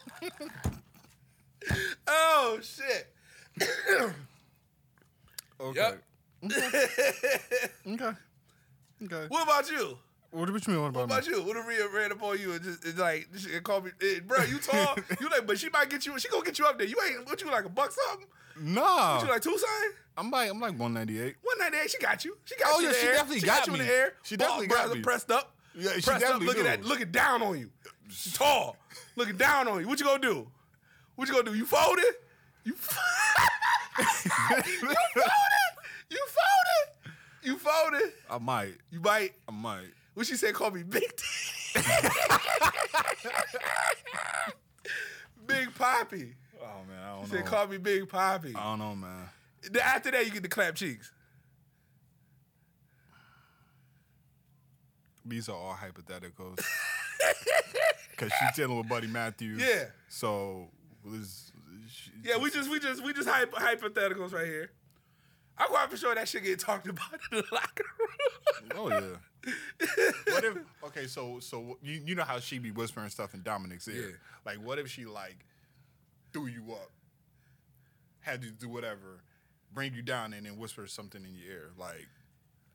[2.08, 3.14] oh shit.
[5.62, 6.04] okay Yep.
[6.44, 8.12] Okay
[9.04, 9.98] okay What about you?
[10.32, 11.42] what do you mean what What about, about you?
[11.44, 14.20] What if Rhea ran up on you and just it's like she call me, eh,
[14.26, 14.44] bro?
[14.44, 14.96] You tall?
[15.20, 16.18] you like, but she might get you.
[16.20, 16.88] She gonna get you up there.
[16.88, 18.28] You ain't what you like a buck something?
[18.62, 19.92] nah What you like two something?
[20.18, 21.90] i'm like i'm like 198 One ninety eight.
[21.92, 22.38] She got you.
[22.46, 22.88] She got Oh, you.
[22.88, 23.14] Oh yeah, in the she air.
[23.14, 24.14] definitely she got you in the air.
[24.24, 25.02] She definitely Ball- got me.
[25.02, 25.56] Pressed up.
[25.76, 26.56] Yeah, she pressed definitely up.
[26.56, 26.70] Looking do.
[26.70, 27.70] at looking down on you.
[28.10, 28.76] She's tall.
[29.16, 29.88] looking down on you.
[29.88, 30.48] What you gonna do?
[31.16, 31.56] What you gonna do?
[31.58, 32.04] You folded?
[32.66, 32.74] You,
[33.98, 34.06] you
[34.86, 34.94] folded?
[36.10, 37.16] You folded?
[37.44, 38.14] You folded?
[38.30, 39.34] i might You might?
[39.48, 40.54] i might What she said?
[40.54, 41.04] Call me Big
[41.74, 41.86] Daddy.
[45.46, 46.34] Big Poppy.
[46.62, 47.52] Oh man, I don't said, know.
[47.52, 48.54] call me Big Poppy.
[48.56, 49.30] I don't know, man.
[49.72, 51.12] Then After that, you get the clap cheeks.
[55.26, 56.60] These are all hypotheticals.
[58.18, 59.62] Cause she's dealing with Buddy Matthews.
[59.62, 59.86] Yeah.
[60.10, 60.68] So
[61.88, 64.72] she, Yeah, we just we just we just hyp- hypotheticals right here.
[65.60, 68.72] I'm quite for sure that shit get talked about in the locker room.
[68.76, 69.52] Oh yeah.
[70.28, 70.58] what if?
[70.86, 74.10] Okay, so so you you know how she be whispering stuff in Dominik's ear.
[74.10, 74.16] Yeah.
[74.46, 75.46] Like, what if she like
[76.34, 76.92] threw you up,
[78.22, 79.24] had you do whatever,
[79.74, 81.70] bring you down, and then whisper something in your ear?
[81.78, 82.08] Like,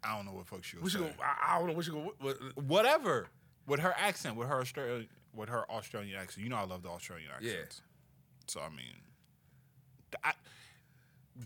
[0.02, 1.08] I don't know what fuck she was go.
[1.22, 1.74] I, I don't know.
[1.74, 2.14] We should go.
[2.18, 3.28] What, what, Whatever.
[3.66, 6.44] With her accent, with her Australian, with her Australian accent.
[6.44, 7.52] You know, I love the Australian Yeah.
[8.46, 8.94] So I mean,
[10.22, 10.32] I,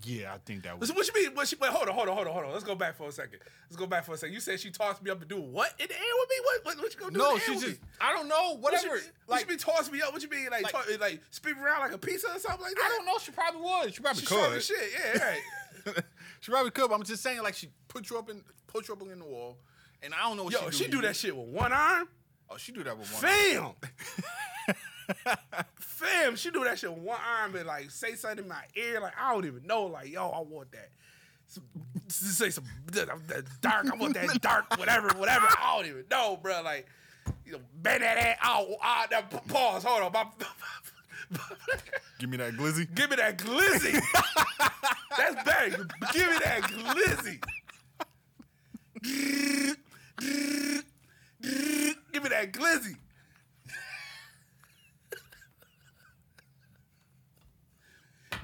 [0.05, 0.93] yeah, I think that was.
[0.93, 1.35] What you mean?
[1.35, 2.53] What she, wait, hold on, hold on, hold on, hold on.
[2.53, 3.41] Let's go back for a second.
[3.69, 4.35] Let's go back for a second.
[4.35, 6.37] You said she tossed me up to do what in the air with me?
[6.45, 6.65] What?
[6.65, 7.19] What, what you gonna do?
[7.19, 7.83] No, in the air she just.
[7.83, 7.89] me?
[8.01, 8.53] I don't know.
[8.57, 8.97] What Whatever.
[8.97, 10.13] you, what like, you mean toss me up?
[10.13, 12.75] What you mean like Like- like, like spin around like a pizza or something like
[12.75, 12.85] that?
[12.85, 13.19] I don't know.
[13.19, 13.95] She probably would.
[13.95, 14.63] She probably She could.
[14.63, 14.77] shit.
[14.93, 15.41] Yeah, right.
[16.41, 16.89] she probably could.
[16.91, 19.25] But I'm just saying, like, she put you up in, put you up in the
[19.25, 19.57] wall,
[20.03, 22.09] and I don't know what Yo, she she do that shit with one arm.
[22.51, 23.23] Oh, she do that with one.
[23.23, 23.71] Fam.
[25.77, 29.01] Fam, she do that shit with one arm and like say something in my ear.
[29.01, 29.87] Like, I don't even know.
[29.87, 30.91] Like, yo, I want that.
[31.47, 31.65] Some,
[32.09, 33.87] say some dark.
[33.93, 35.47] I want that dark, whatever, whatever.
[35.47, 36.63] I don't even know, bro.
[36.63, 36.87] Like,
[37.47, 38.39] you know, bend that ass.
[38.45, 39.85] Oh, ah, that, pause.
[39.85, 40.13] Hold on.
[40.13, 40.27] My,
[42.19, 42.93] Give me that glizzy.
[42.95, 44.01] give me that glizzy.
[45.17, 45.87] That's better.
[46.13, 47.43] Give me that glizzy.
[52.13, 52.97] Give me that glizzy.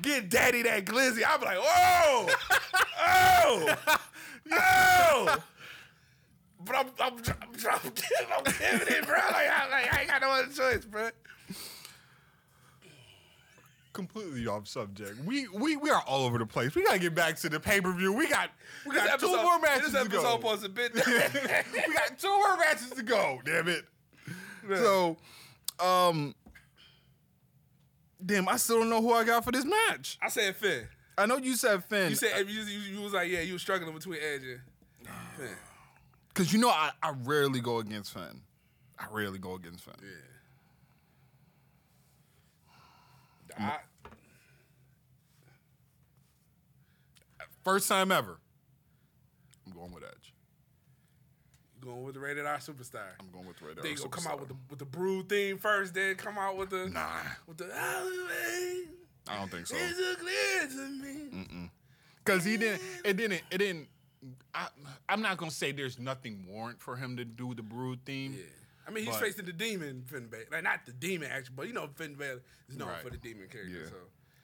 [0.05, 1.23] Get daddy that glizzy.
[1.27, 2.29] I'm like, whoa,
[3.01, 3.77] oh,
[4.53, 5.37] oh.
[6.63, 7.23] But I'm, I'm, I'm,
[7.71, 7.93] I'm,
[8.37, 9.17] I'm giving it, bro.
[9.17, 11.09] Like, I, like, I ain't got no other choice, bro.
[13.95, 15.25] Completely off subject.
[15.25, 16.75] We we we are all over the place.
[16.75, 18.13] We gotta get back to the pay per view.
[18.13, 18.51] We got
[18.87, 20.19] we got two more matches This to go.
[20.19, 20.83] episode supposed to be.
[20.95, 23.41] we got two more matches to go.
[23.45, 23.85] Damn it.
[24.69, 25.17] So,
[25.81, 26.35] um,
[28.25, 30.19] damn, I still don't know who I got for this match.
[30.23, 30.87] I said Finn.
[31.17, 32.11] I know you said Finn.
[32.11, 34.61] You said you, you, you was like, yeah, you was struggling between Edge and
[35.37, 35.57] Finn.
[36.29, 38.41] Because you know, I, I rarely go against Finn.
[38.99, 39.95] I rarely go against Finn.
[43.59, 43.71] Yeah.
[43.71, 43.79] I,
[47.65, 48.39] First time ever.
[49.67, 50.35] I'm going with Edge.
[51.85, 53.03] Going with the rated R superstar.
[53.21, 55.59] I'm going with Red Then you gonna come out with the with the Brood theme
[55.59, 57.09] first, then come out with the Nah,
[57.47, 58.85] with the "Alleyway
[59.29, 59.77] I don't think so.
[59.77, 61.71] is so clear to me.
[62.25, 62.81] Because he didn't.
[63.05, 63.43] It didn't.
[63.51, 63.89] It didn't.
[64.55, 64.69] I,
[65.09, 68.33] I'm not gonna say there's nothing warrant for him to do the Brood theme.
[68.33, 68.45] Yeah.
[68.87, 70.45] I mean, he's But- facing the demon Finn Balor.
[70.51, 73.03] Like, not the demon, actually, but you know, Finn Balor is known Right.
[73.03, 73.71] for the demon character.
[73.83, 73.89] Yeah.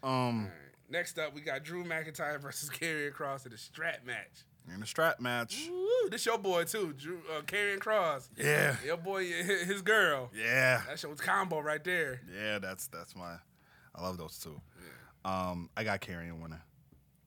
[0.02, 0.52] So, Um, right.
[0.90, 4.44] next up, we got Drew McIntyre versus Karrion Kross in a strap match.
[4.74, 5.68] In a strap match.
[5.70, 8.28] Woo, this your boy too, Drew uh, Karrion Kross.
[8.36, 8.76] Yeah.
[8.84, 10.30] Your boy, his girl.
[10.36, 10.82] Yeah.
[10.86, 12.20] That's your combo right there.
[12.34, 12.58] Yeah.
[12.58, 13.34] That's that's my.
[13.94, 14.60] I love those two.
[15.24, 15.50] Yeah.
[15.50, 16.60] Um, I got Karrion winning.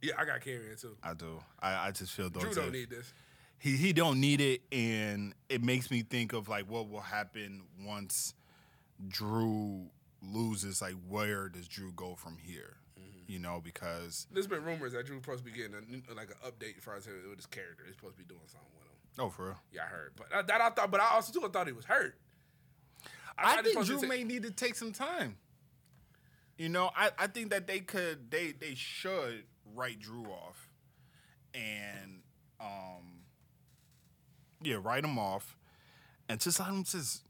[0.01, 0.95] Yeah, I got Karrion too.
[1.03, 1.41] I do.
[1.61, 2.43] I, I just feel those.
[2.43, 3.13] Drew don't if- need this.
[3.59, 7.63] he he don't need it, and it makes me think of like what will happen
[7.85, 8.33] once
[9.07, 9.89] Drew
[10.21, 10.81] loses.
[10.81, 12.77] Like, where does Drew go from here?
[13.27, 16.29] You know, because There's been rumors that Drew's supposed to be getting a, new- like
[16.29, 17.83] an update for as with his character.
[17.85, 19.25] He's supposed to be doing something with him.
[19.25, 19.57] oh, for real.
[19.71, 20.91] Yeah, I heard, but that, that I thought.
[20.91, 22.17] But I also too thought he was hurt.
[23.37, 25.37] I, just think Drew may need to take some time.
[26.57, 30.69] You know, I, I think that they could they they should write Drew off,
[31.53, 32.21] and
[32.59, 33.21] um,
[34.61, 35.57] yeah, write him off,
[36.29, 37.23] and just let him just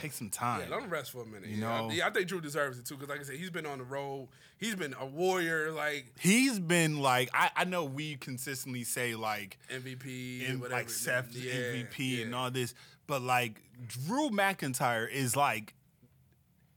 [0.00, 0.60] take some time.
[0.68, 1.48] Yeah, let him rest for a minute.
[1.48, 2.94] You yeah, I- know- yeah, I think Drew deserves it too.
[2.94, 4.28] Because like I said, he's been on the road.
[4.58, 9.58] He's been a warrior, like He's been like I, I know we consistently say like
[9.74, 10.80] MVP, in, whatever.
[10.80, 12.74] like Seth's Yeah, MVP and all this,
[13.06, 15.74] but like Drew McIntyre is like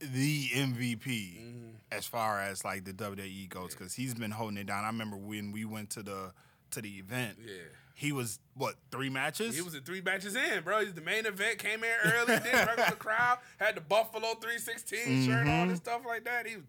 [0.00, 1.68] the MVP Mm-hmm.
[1.92, 4.84] as far as like the WWE goes because he's been holding it down.
[4.84, 6.32] I remember when we went to the
[6.72, 7.38] to the event.
[7.44, 7.52] Yeah.
[7.96, 9.54] He was what three matches?
[9.54, 10.80] He was in three matches in, bro.
[10.80, 11.58] He's the main event.
[11.58, 16.02] Came in early, did regular the crowd, had the Buffalo 316 shirt on and stuff
[16.04, 16.46] like that.
[16.46, 16.64] He was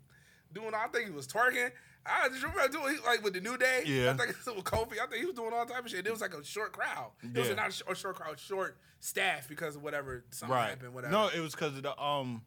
[0.54, 0.74] doing.
[0.76, 1.72] I think he was twerking.
[2.06, 3.82] I just remember doing like with the New Day.
[3.86, 4.12] Yeah.
[4.12, 5.00] I think it's with Kofi.
[5.02, 6.06] I think he was doing all type of shit.
[6.06, 7.12] It was like a short crowd.
[7.24, 10.70] It was not a short, short crowd, short staff because of whatever something right.
[10.70, 10.94] happened.
[10.94, 11.12] Whatever.
[11.12, 12.44] No, it was because of the um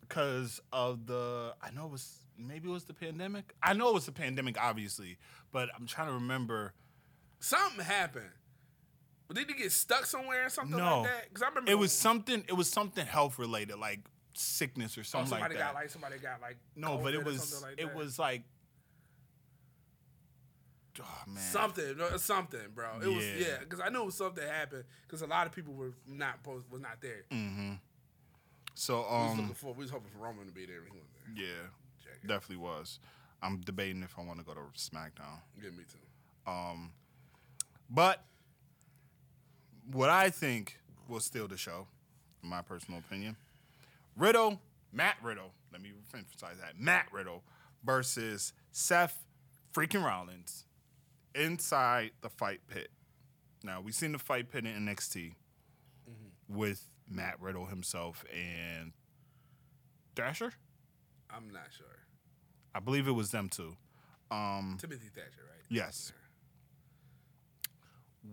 [0.00, 3.54] because of the I know it was maybe it was the pandemic.
[3.62, 5.18] I know it was the pandemic, obviously,
[5.56, 6.74] but I'm trying to remember.
[7.40, 8.28] something happened.
[9.26, 11.00] But Did he get stuck somewhere or something No.
[11.00, 11.28] like that?
[11.30, 12.44] Because I remember It was something.
[12.46, 14.00] It was something health related, like
[14.34, 15.72] sickness or oh, something somebody like that.
[15.72, 18.42] got like somebody got like no, but it was like it was like.
[21.00, 21.42] Oh man.
[21.42, 23.00] something, something, bro.
[23.02, 23.34] It was Yeah.
[23.38, 26.82] yeah, because I knew something happened because a lot of people were not post, was
[26.82, 27.24] not there.
[28.74, 30.80] So we was um, looking for, we was hoping for Roman to be there.
[30.80, 31.44] There.
[31.44, 32.26] yeah, it.
[32.26, 32.98] definitely was.
[33.42, 35.40] I'm debating if I want to go to SmackDown.
[35.62, 36.50] Yeah, me too.
[36.50, 36.92] Um,
[37.90, 38.24] but
[39.92, 41.86] what I think will steal the show,
[42.42, 43.36] in my personal opinion,
[44.16, 44.60] Riddle,
[44.92, 47.42] Matt Riddle, let me emphasize that, Matt Riddle
[47.84, 49.24] versus Seth
[49.74, 50.64] freaking Rollins
[51.34, 52.90] inside the fight pit.
[53.62, 55.34] Now, we've seen the fight pit in NXT
[56.08, 56.56] mm-hmm.
[56.56, 58.92] with Matt Riddle himself and
[60.14, 60.52] Thrasher.
[61.30, 61.86] I'm not sure.
[62.76, 63.74] I believe it was them two.
[64.30, 65.64] Um, Timothy Thatcher, right?
[65.70, 66.12] Yes.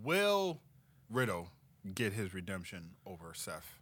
[0.02, 0.60] Will
[1.08, 1.48] Riddle
[1.94, 3.78] get his redemption over Seth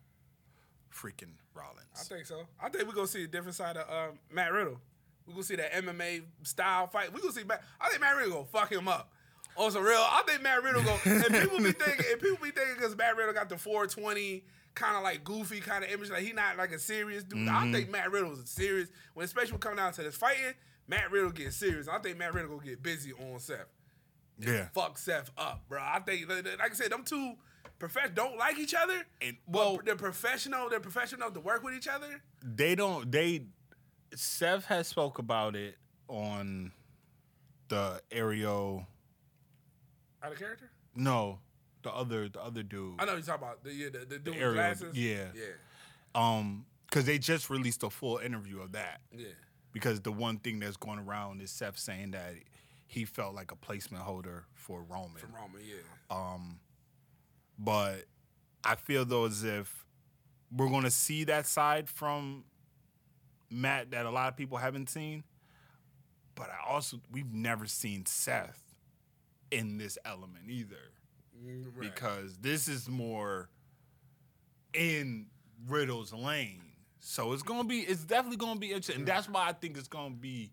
[0.95, 1.89] freaking Rollins?
[1.99, 2.43] I think so.
[2.63, 4.81] I think we're gonna see a different side of um, Matt Riddle.
[5.27, 7.13] We're gonna see that MMA style fight.
[7.13, 7.65] We're gonna see Matt.
[7.81, 9.11] I think Matt Riddle gonna fuck him up.
[9.57, 10.97] On some real, I think Matt Riddle go.
[11.05, 14.97] and people be thinking, and people be thinking because Matt Riddle got the 420 kind
[14.97, 17.49] of like goofy kind of image, like he not like a serious dude.
[17.49, 17.73] I mm-hmm.
[17.73, 18.89] think Matt Riddle is serious.
[19.15, 20.55] When especially when coming down to this fighting,
[20.87, 21.89] Matt Riddle get serious.
[21.89, 23.67] I think Matt Riddle gonna get busy on Seth.
[24.39, 24.69] yeah.
[24.75, 25.81] Fuck Seth up, bro.
[25.81, 27.35] I think, like I said, them two
[27.79, 29.07] profess don't like each other.
[29.21, 30.69] And- well, they're professional.
[30.69, 32.23] They're professional to work with each other.
[32.43, 33.11] They don't.
[33.11, 33.47] They.
[34.15, 35.77] Seth has spoke about it
[36.09, 36.73] on
[37.69, 38.87] the Ariel.
[40.23, 40.71] Out of character.
[40.95, 41.39] No,
[41.83, 42.95] the other the other dude.
[43.01, 44.97] I know you're talking about the yeah, the, the dude with glasses.
[44.97, 45.27] yeah.
[45.35, 45.43] yeah,
[46.15, 49.01] Um, because they just released a full interview of that.
[49.17, 49.29] yeah.
[49.73, 52.35] Because the one thing that's going around is Seth saying that
[52.87, 55.17] he felt like a placement holder for Roman.
[55.17, 55.77] From Roman, yeah.
[56.11, 56.61] Um,
[57.59, 58.05] but
[58.65, 59.87] I feel though as if
[60.55, 62.45] we're going to see that side from
[63.51, 65.25] Matt that a lot of people haven't seen.
[66.35, 68.63] But I also we've never seen Seth
[69.51, 70.77] in this element either
[71.75, 71.81] right.
[71.95, 73.49] because this is more
[74.75, 75.27] in
[75.69, 76.61] Riddle's lane.
[77.01, 78.97] So it's gonna be it's definitely gonna be interesting.
[78.97, 80.53] And that's why I think it's gonna be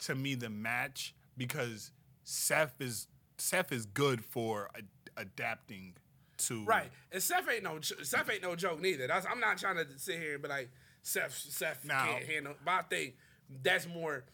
[0.00, 1.92] to me the match because
[2.24, 3.06] Seth is
[3.38, 4.68] Seth is good for
[5.16, 5.94] adapting
[6.38, 9.06] to right, and Seth ain't no Seth ain't no joke neither.
[9.06, 10.70] That's I'm not trying to sit here and be like
[11.02, 12.54] Seth Seth Now- can't handle.
[12.64, 13.14] But I think
[13.62, 14.24] that's more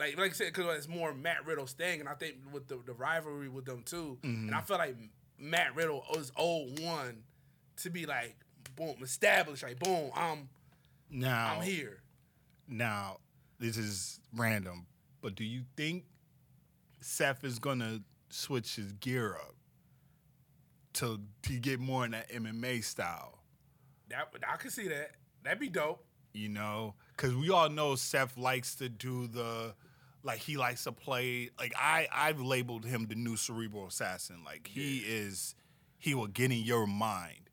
[0.00, 2.80] like like I said because it's more Matt Riddle's thing, and I think with the,
[2.84, 4.46] the rivalry with them too, Mm-hmm.
[4.48, 4.96] and I feel like
[5.38, 7.22] Matt Riddle was old oh one
[7.78, 8.36] to be like
[8.76, 10.48] boom established like boom I'm
[11.10, 12.02] now I'm here.
[12.66, 13.18] Now,
[13.58, 14.86] this is random,
[15.20, 16.04] but do you think
[17.00, 19.54] Seth is gonna switch his gear up
[20.94, 23.38] to to get more in that MMA style?
[24.08, 25.12] That I could see that.
[25.42, 26.04] That'd be dope.
[26.32, 29.74] You know, because we all know Seth likes to do the
[30.24, 34.38] like he likes to play like I I've labeled him the new cerebral assassin.
[34.44, 35.54] Like he is
[35.98, 37.50] he will get in your mind,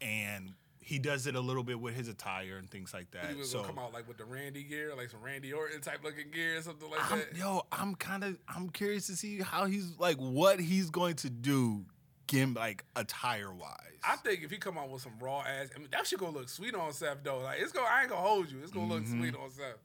[0.00, 3.28] and he does it a little bit with his attire and things like that.
[3.28, 5.80] He was so gonna come out like with the Randy gear, like some Randy Orton
[5.80, 7.36] type looking gear or something like I'm, that.
[7.36, 11.30] yo, I'm kind of I'm curious to see how he's like what he's going to
[11.30, 11.84] do,
[12.26, 13.74] game like attire wise.
[14.04, 16.36] I think if he come out with some raw ass, I mean that shit gonna
[16.36, 17.40] look sweet on Seth though.
[17.40, 18.58] Like it's gonna, I ain't gonna hold you.
[18.62, 19.42] It's gonna look sweet mm-hmm.
[19.42, 19.76] on Seth.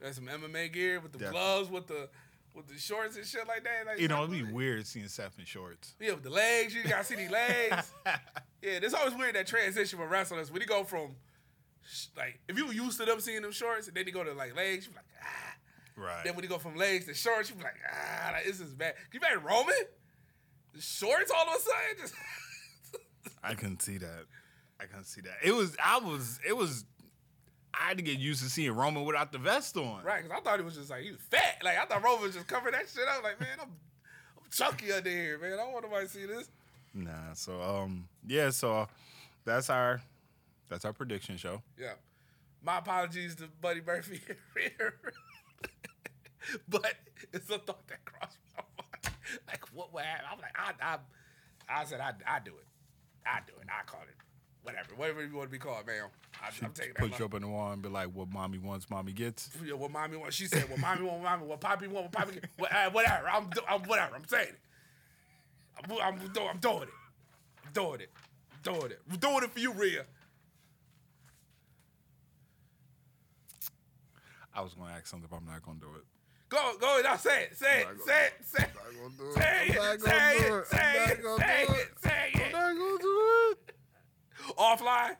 [0.00, 1.40] There's some MMA gear with the Definitely.
[1.40, 2.08] gloves, with the
[2.54, 3.86] with the shorts and shit like that.
[3.86, 5.94] Like, you know, it'd be weird seeing Seth in shorts.
[6.00, 7.92] Yeah, with the legs, you gotta see these legs.
[8.06, 8.18] yeah,
[8.62, 11.14] it's always weird that transition for wrestlers when you go from
[12.16, 14.54] like if you used to them seeing them shorts and then you go to like
[14.56, 15.56] legs, you be like ah.
[15.96, 16.24] Right.
[16.24, 18.74] Then when you go from legs to shorts, you be like ah, like, this is
[18.74, 18.94] bad.
[19.10, 19.74] Can you imagine Roman?
[20.78, 22.14] Shorts all of a sudden just.
[23.42, 24.24] I can see that.
[24.80, 25.36] I can see that.
[25.44, 26.84] It was I was it was
[27.72, 30.02] I had to get used to seeing Roman without the vest on.
[30.02, 31.60] Right, because I thought he was just like, he was fat.
[31.62, 33.22] Like, I thought Roman was just covering that shit up.
[33.22, 35.54] Like, man, I'm, I'm chunky under here, man.
[35.54, 36.50] I don't want nobody to see this.
[36.94, 37.34] Nah.
[37.34, 38.50] So um yeah.
[38.50, 38.88] So
[39.44, 40.02] that's our
[40.68, 41.62] that's our prediction show.
[41.78, 41.94] Yeah.
[42.62, 44.20] My apologies to Buddy Murphy
[44.54, 44.94] here.
[46.68, 46.94] but
[47.32, 49.16] it's a thought that crossed my mind.
[49.46, 50.26] Like, what would happen?
[50.30, 52.66] I'm like, I, I, I said, I, I do it.
[53.24, 53.66] I do it.
[53.68, 54.08] I call it.
[54.62, 54.94] Whatever.
[54.96, 56.02] Whatever you want to be called, man.
[56.42, 56.98] I, I'm taking that.
[57.08, 59.74] Put you up in the wall and be like, "What mommy wants, mommy gets." Yeah,
[59.74, 60.34] what mommy want.
[60.34, 62.44] She said, what mommy want, mommy, what poppy want, what poppy get.
[62.58, 63.28] What, uh, whatever.
[63.28, 64.16] I'm, I'm whatever.
[64.16, 64.60] I'm saying it.
[65.82, 66.88] I'm, I'm, do- I'm doing it.
[67.64, 68.10] I'm doing it.
[68.52, 69.00] I'm doing it.
[69.10, 70.04] I'm doing it for you, Rhea.
[74.54, 76.04] I was gonna ask something, but I'm not gonna do it.
[76.50, 77.00] Go, go.
[77.02, 77.56] Now say it.
[77.56, 77.86] Say it.
[77.88, 78.32] I'm not Say it.
[78.44, 78.70] Say it.
[78.76, 79.74] I'm not gonna do Say it.
[79.76, 81.70] gonna Say it.
[81.70, 81.88] it.
[82.34, 82.52] I'm it.
[82.52, 83.19] not gonna do it.
[84.56, 85.16] Offline.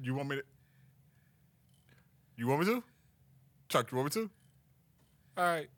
[0.00, 0.42] You want me to?
[2.36, 2.82] You want me to?
[3.68, 4.30] Chuck, you want me to?
[5.36, 5.68] All right.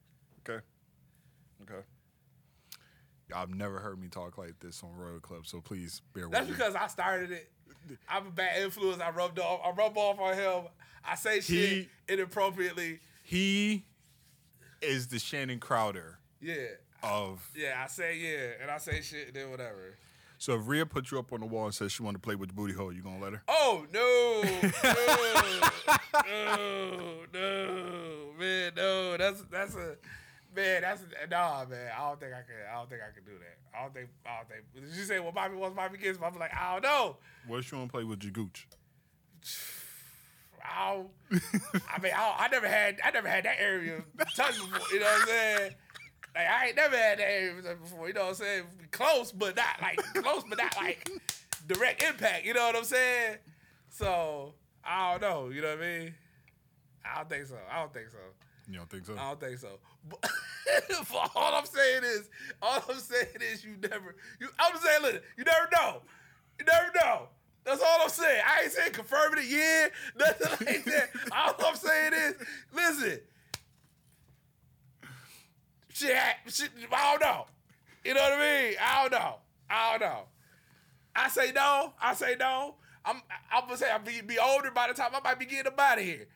[0.49, 0.65] Okay.
[1.62, 1.81] Okay.
[3.33, 6.57] Have never heard me talk like this on Royal Club, so please bear That's with
[6.59, 6.65] me.
[6.65, 7.51] That's because I started it.
[8.09, 9.01] I'm a bad influence.
[9.03, 9.61] I rubbed off.
[9.65, 10.71] I rub off on him.
[11.05, 13.01] I say shit inappropriately.
[13.25, 13.85] He
[14.81, 16.55] is the Shannon Crowder Yeah.
[17.03, 17.47] of.
[17.57, 19.97] Yeah, I say yeah, and I say shit, and then whatever.
[20.45, 22.34] So if Rhea put you up on the wall and says she want to play
[22.34, 23.42] with the booty hole, you gonna let her?
[23.49, 24.42] Oh no,
[24.84, 24.92] no,
[26.26, 29.16] no, no, man, no.
[29.16, 29.97] That's that's a
[30.55, 30.82] man.
[30.82, 31.90] That's a, nah, man.
[31.97, 32.57] I don't think I can.
[32.70, 33.57] I don't think I can do that.
[33.74, 34.11] I don't think.
[34.26, 34.86] I don't think.
[34.86, 35.74] Did you say what mommy wants?
[35.74, 36.18] Mommy gets.
[36.22, 37.16] I'm like, I don't know.
[37.47, 38.66] What she want to play with Jagooch?
[40.62, 41.09] I don't.
[41.90, 43.01] I mean, I, I never had.
[43.03, 44.05] I never had that area
[44.36, 44.92] touched before.
[44.92, 45.74] You know what I'm saying?
[46.35, 48.09] Like I ain't never had that before.
[48.09, 48.64] You know what I'm saying?
[48.91, 51.09] Close, but not like close, but not like
[51.66, 52.45] direct impact.
[52.45, 53.37] You know what I'm saying?
[53.89, 54.55] So
[54.85, 55.49] I don't know.
[55.51, 56.14] You know what I mean?
[57.05, 57.57] I don't think so.
[57.70, 58.18] I don't think so.
[58.68, 59.14] You don't think so?
[59.14, 59.68] I don't think so.
[60.09, 60.30] But
[61.37, 62.30] all I'm saying is,
[62.62, 64.16] all I'm saying is, you never.
[64.41, 66.01] You, I'm saying, listen, you never know.
[66.59, 67.28] You never know.
[67.64, 68.43] That's all I'm saying.
[68.47, 71.11] I ain't saying confirming it, yeah, nothing like that.
[71.32, 72.35] all I'm saying is,
[72.74, 73.20] listen,
[75.95, 77.47] shit, I don't know.
[78.05, 78.38] You know what I
[78.68, 78.74] mean?
[78.82, 79.36] I don't know.
[79.70, 80.22] I don't know.
[81.16, 81.95] I say no.
[82.03, 82.74] I say no.
[83.07, 83.22] I'm
[83.53, 85.78] I'm gonna say I'll be, be older by the time I might be getting up
[85.78, 86.26] out of here.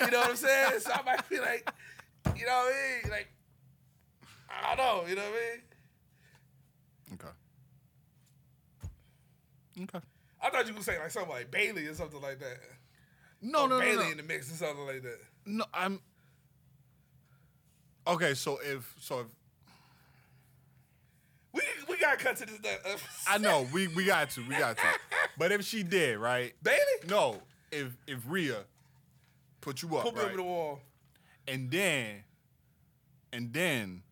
[0.00, 0.80] You know what I'm saying?
[0.80, 1.70] So I might be like,
[2.36, 3.10] you know what I mean?
[3.10, 3.28] Like,
[4.48, 5.08] I don't know.
[5.08, 5.62] You know what I mean?
[7.14, 7.28] Okay.
[9.96, 10.06] Okay.
[10.40, 12.58] I thought you would say like something like Bayley or something like that.
[13.40, 14.10] No, Or no, no, Bayley no.
[14.12, 15.18] in the mix or something like that.
[15.46, 16.00] No, I'm.
[18.06, 19.26] Okay, so if so if.
[21.52, 22.58] We we gotta cut to this.
[22.84, 22.96] Uh,
[23.28, 24.82] I know we we got to we got to,
[25.38, 26.78] but if she did right, Bayley?
[27.08, 28.64] No, if if Rhea
[29.60, 30.80] put you up put me right, over the wall.
[31.46, 32.24] and then
[33.32, 34.02] and then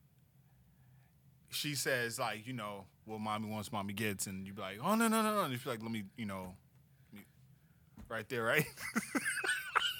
[1.50, 4.94] she says like you know well mommy wants mommy gets and you be like oh
[4.94, 6.54] no no no no and she's like let me you know
[8.08, 8.64] right there right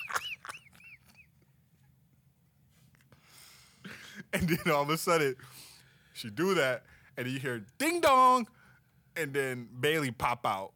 [4.33, 5.35] and then all of a sudden
[6.12, 6.85] she do that
[7.16, 8.47] and you hear ding dong
[9.16, 10.72] and then Bayley pop out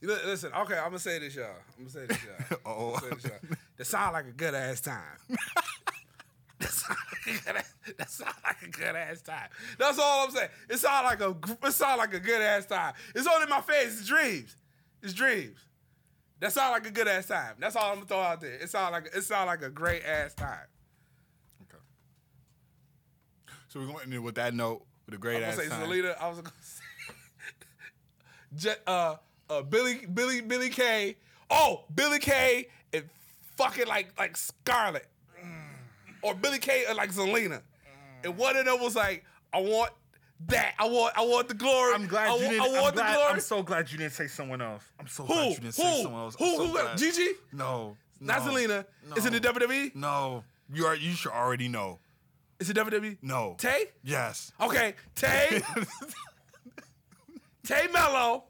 [0.00, 1.46] You li- listen, okay, I'm gonna say this, y'all.
[1.78, 2.58] I'm gonna say this, y'all.
[2.66, 2.94] Oh.
[2.94, 3.58] I'm gonna say this, y'all.
[3.76, 5.18] That sound like a good ass time.
[6.58, 9.48] that sound like a good ass, that sound like a good ass time.
[9.78, 10.48] That's all I'm saying.
[10.68, 12.94] It sound like a gr- it sound like a good ass time.
[13.14, 13.98] It's only my face.
[14.00, 14.56] It's dreams.
[15.02, 15.58] It's dreams.
[16.40, 17.54] That sound like a good ass time.
[17.58, 18.54] That's all I'm gonna throw out there.
[18.54, 20.66] It sound like it sound like a great ass time.
[23.70, 25.54] So we're going to end it with that note with a great ass.
[25.58, 26.00] I'm ass gonna say.
[26.02, 26.20] Zelina.
[26.20, 26.82] I was gonna say
[28.56, 29.14] Je- uh,
[29.48, 31.16] uh, Billy, Billy, Billie Kay
[31.50, 33.04] Oh, Billie Kay and
[33.56, 35.08] fucking like like Scarlett,
[36.22, 37.60] or Billie Kay and like Zelina,
[38.24, 39.90] and one of them was like, I want
[40.46, 40.74] that.
[40.78, 41.94] I want I want the glory.
[41.94, 42.60] I'm glad I, you wa- didn't.
[42.60, 43.32] I want I'm, glad, the glory.
[43.34, 44.84] I'm so glad you didn't say someone else.
[44.98, 45.32] I'm so who?
[45.34, 45.82] glad you didn't Who?
[45.82, 46.36] say someone else.
[46.40, 46.56] I'm Who?
[46.56, 46.72] so Who?
[46.72, 46.98] glad.
[46.98, 47.28] Gigi?
[47.52, 48.84] No, Not no, Zelina.
[49.16, 49.40] Is it the.
[49.40, 49.94] WWE?
[49.96, 50.94] No, you are.
[50.96, 51.98] You should already know.
[52.60, 53.16] Is it WWE?
[53.22, 53.56] No.
[53.58, 53.86] Tay?
[54.04, 54.52] Yes.
[54.60, 55.62] Okay, Tay.
[57.66, 58.44] Tay Melo,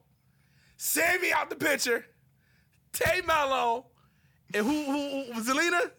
[0.77, 2.05] save me out the picture.
[2.93, 3.87] Tay Melo,
[4.53, 5.91] and who who, who Zelina?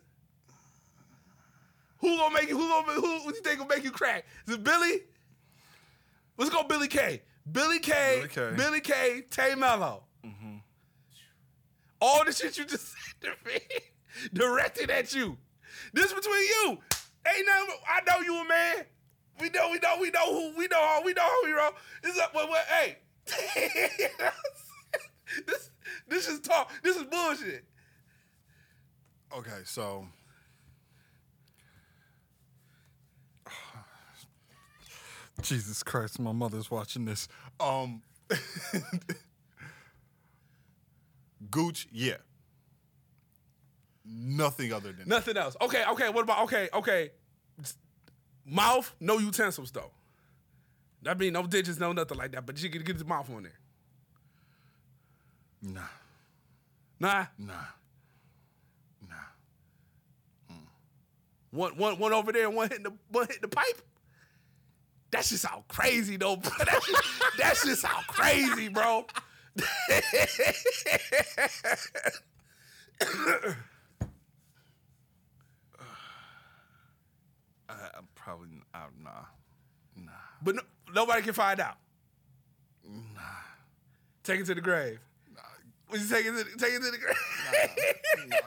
[1.99, 2.57] Who gonna make you?
[2.57, 4.25] Who gonna who, who you think gonna make you crack?
[4.47, 5.01] Is it Billy?
[6.37, 10.03] Let's go Billie Kay Billie Kay Billie Kay Billie Kay Tay Melo.
[10.25, 10.55] Mm-hmm.
[12.01, 12.87] All the shit you just
[13.21, 13.59] said to me,
[14.33, 15.37] directed at you.
[15.93, 16.79] This between you.
[17.27, 17.75] Ain't nothing.
[17.87, 18.85] I know you a man.
[19.39, 19.69] We know.
[19.71, 19.97] We know.
[19.99, 20.57] We know who.
[20.57, 20.77] We know.
[20.77, 21.71] how- We know how we roll.
[22.03, 22.33] This is up.
[22.33, 22.49] What?
[22.49, 22.97] what hey.
[25.47, 25.69] this.
[26.07, 26.71] This is talk.
[26.83, 27.63] This is bullshit.
[29.37, 30.07] Okay, so.
[35.41, 37.27] Jesus Christ, my mother's watching this.
[37.59, 38.01] Um,
[41.51, 42.17] Gooch, yeah.
[44.05, 45.07] Nothing other than that.
[45.07, 45.55] Nothing else.
[45.61, 45.83] Okay.
[45.91, 46.09] Okay.
[46.09, 46.43] What about?
[46.43, 46.69] Okay.
[46.73, 47.11] Okay.
[48.45, 48.93] Mouth.
[48.99, 49.91] No utensils though.
[51.03, 52.45] That mean no digits, no nothing like that.
[52.45, 53.59] But you can get his mouth on there.
[55.63, 55.81] Nah,
[56.99, 57.25] Nah.
[57.37, 57.53] nah,
[59.07, 59.15] nah.
[60.51, 60.55] Mm.
[61.51, 63.81] One, one, one over there, and one hitting the one hitting the pipe.
[65.11, 66.51] That's just how crazy though, bro.
[66.65, 66.95] That shit,
[67.37, 69.05] that shit sound crazy, bro.
[77.69, 79.09] I, I'm probably uh, nah,
[79.95, 80.11] nah.
[80.41, 80.61] But no,
[80.93, 81.75] nobody can find out.
[82.87, 83.19] Nah.
[84.23, 84.99] Take it to the grave.
[85.35, 85.41] Nah.
[85.89, 88.29] Would you take it to the, take it to the grave?
[88.29, 88.37] Nah,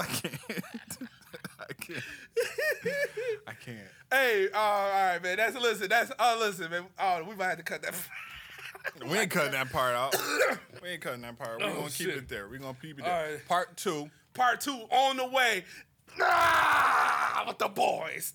[0.00, 0.34] I can't.
[1.60, 2.04] I can't.
[3.46, 3.78] I can't.
[4.10, 5.36] hey, uh, all right, man.
[5.36, 5.88] That's listen.
[5.88, 6.84] That's oh, listen, man.
[6.98, 7.94] Oh, we might have to cut that.
[9.10, 10.14] We ain't cutting that part out.
[10.82, 11.60] We ain't cutting that part.
[11.60, 12.48] We're Oh, gonna keep it there.
[12.48, 13.32] We're gonna keep it there.
[13.32, 13.48] right.
[13.48, 14.10] Part two.
[14.34, 15.64] Part two on the way.
[16.20, 18.32] Ah, with the boys.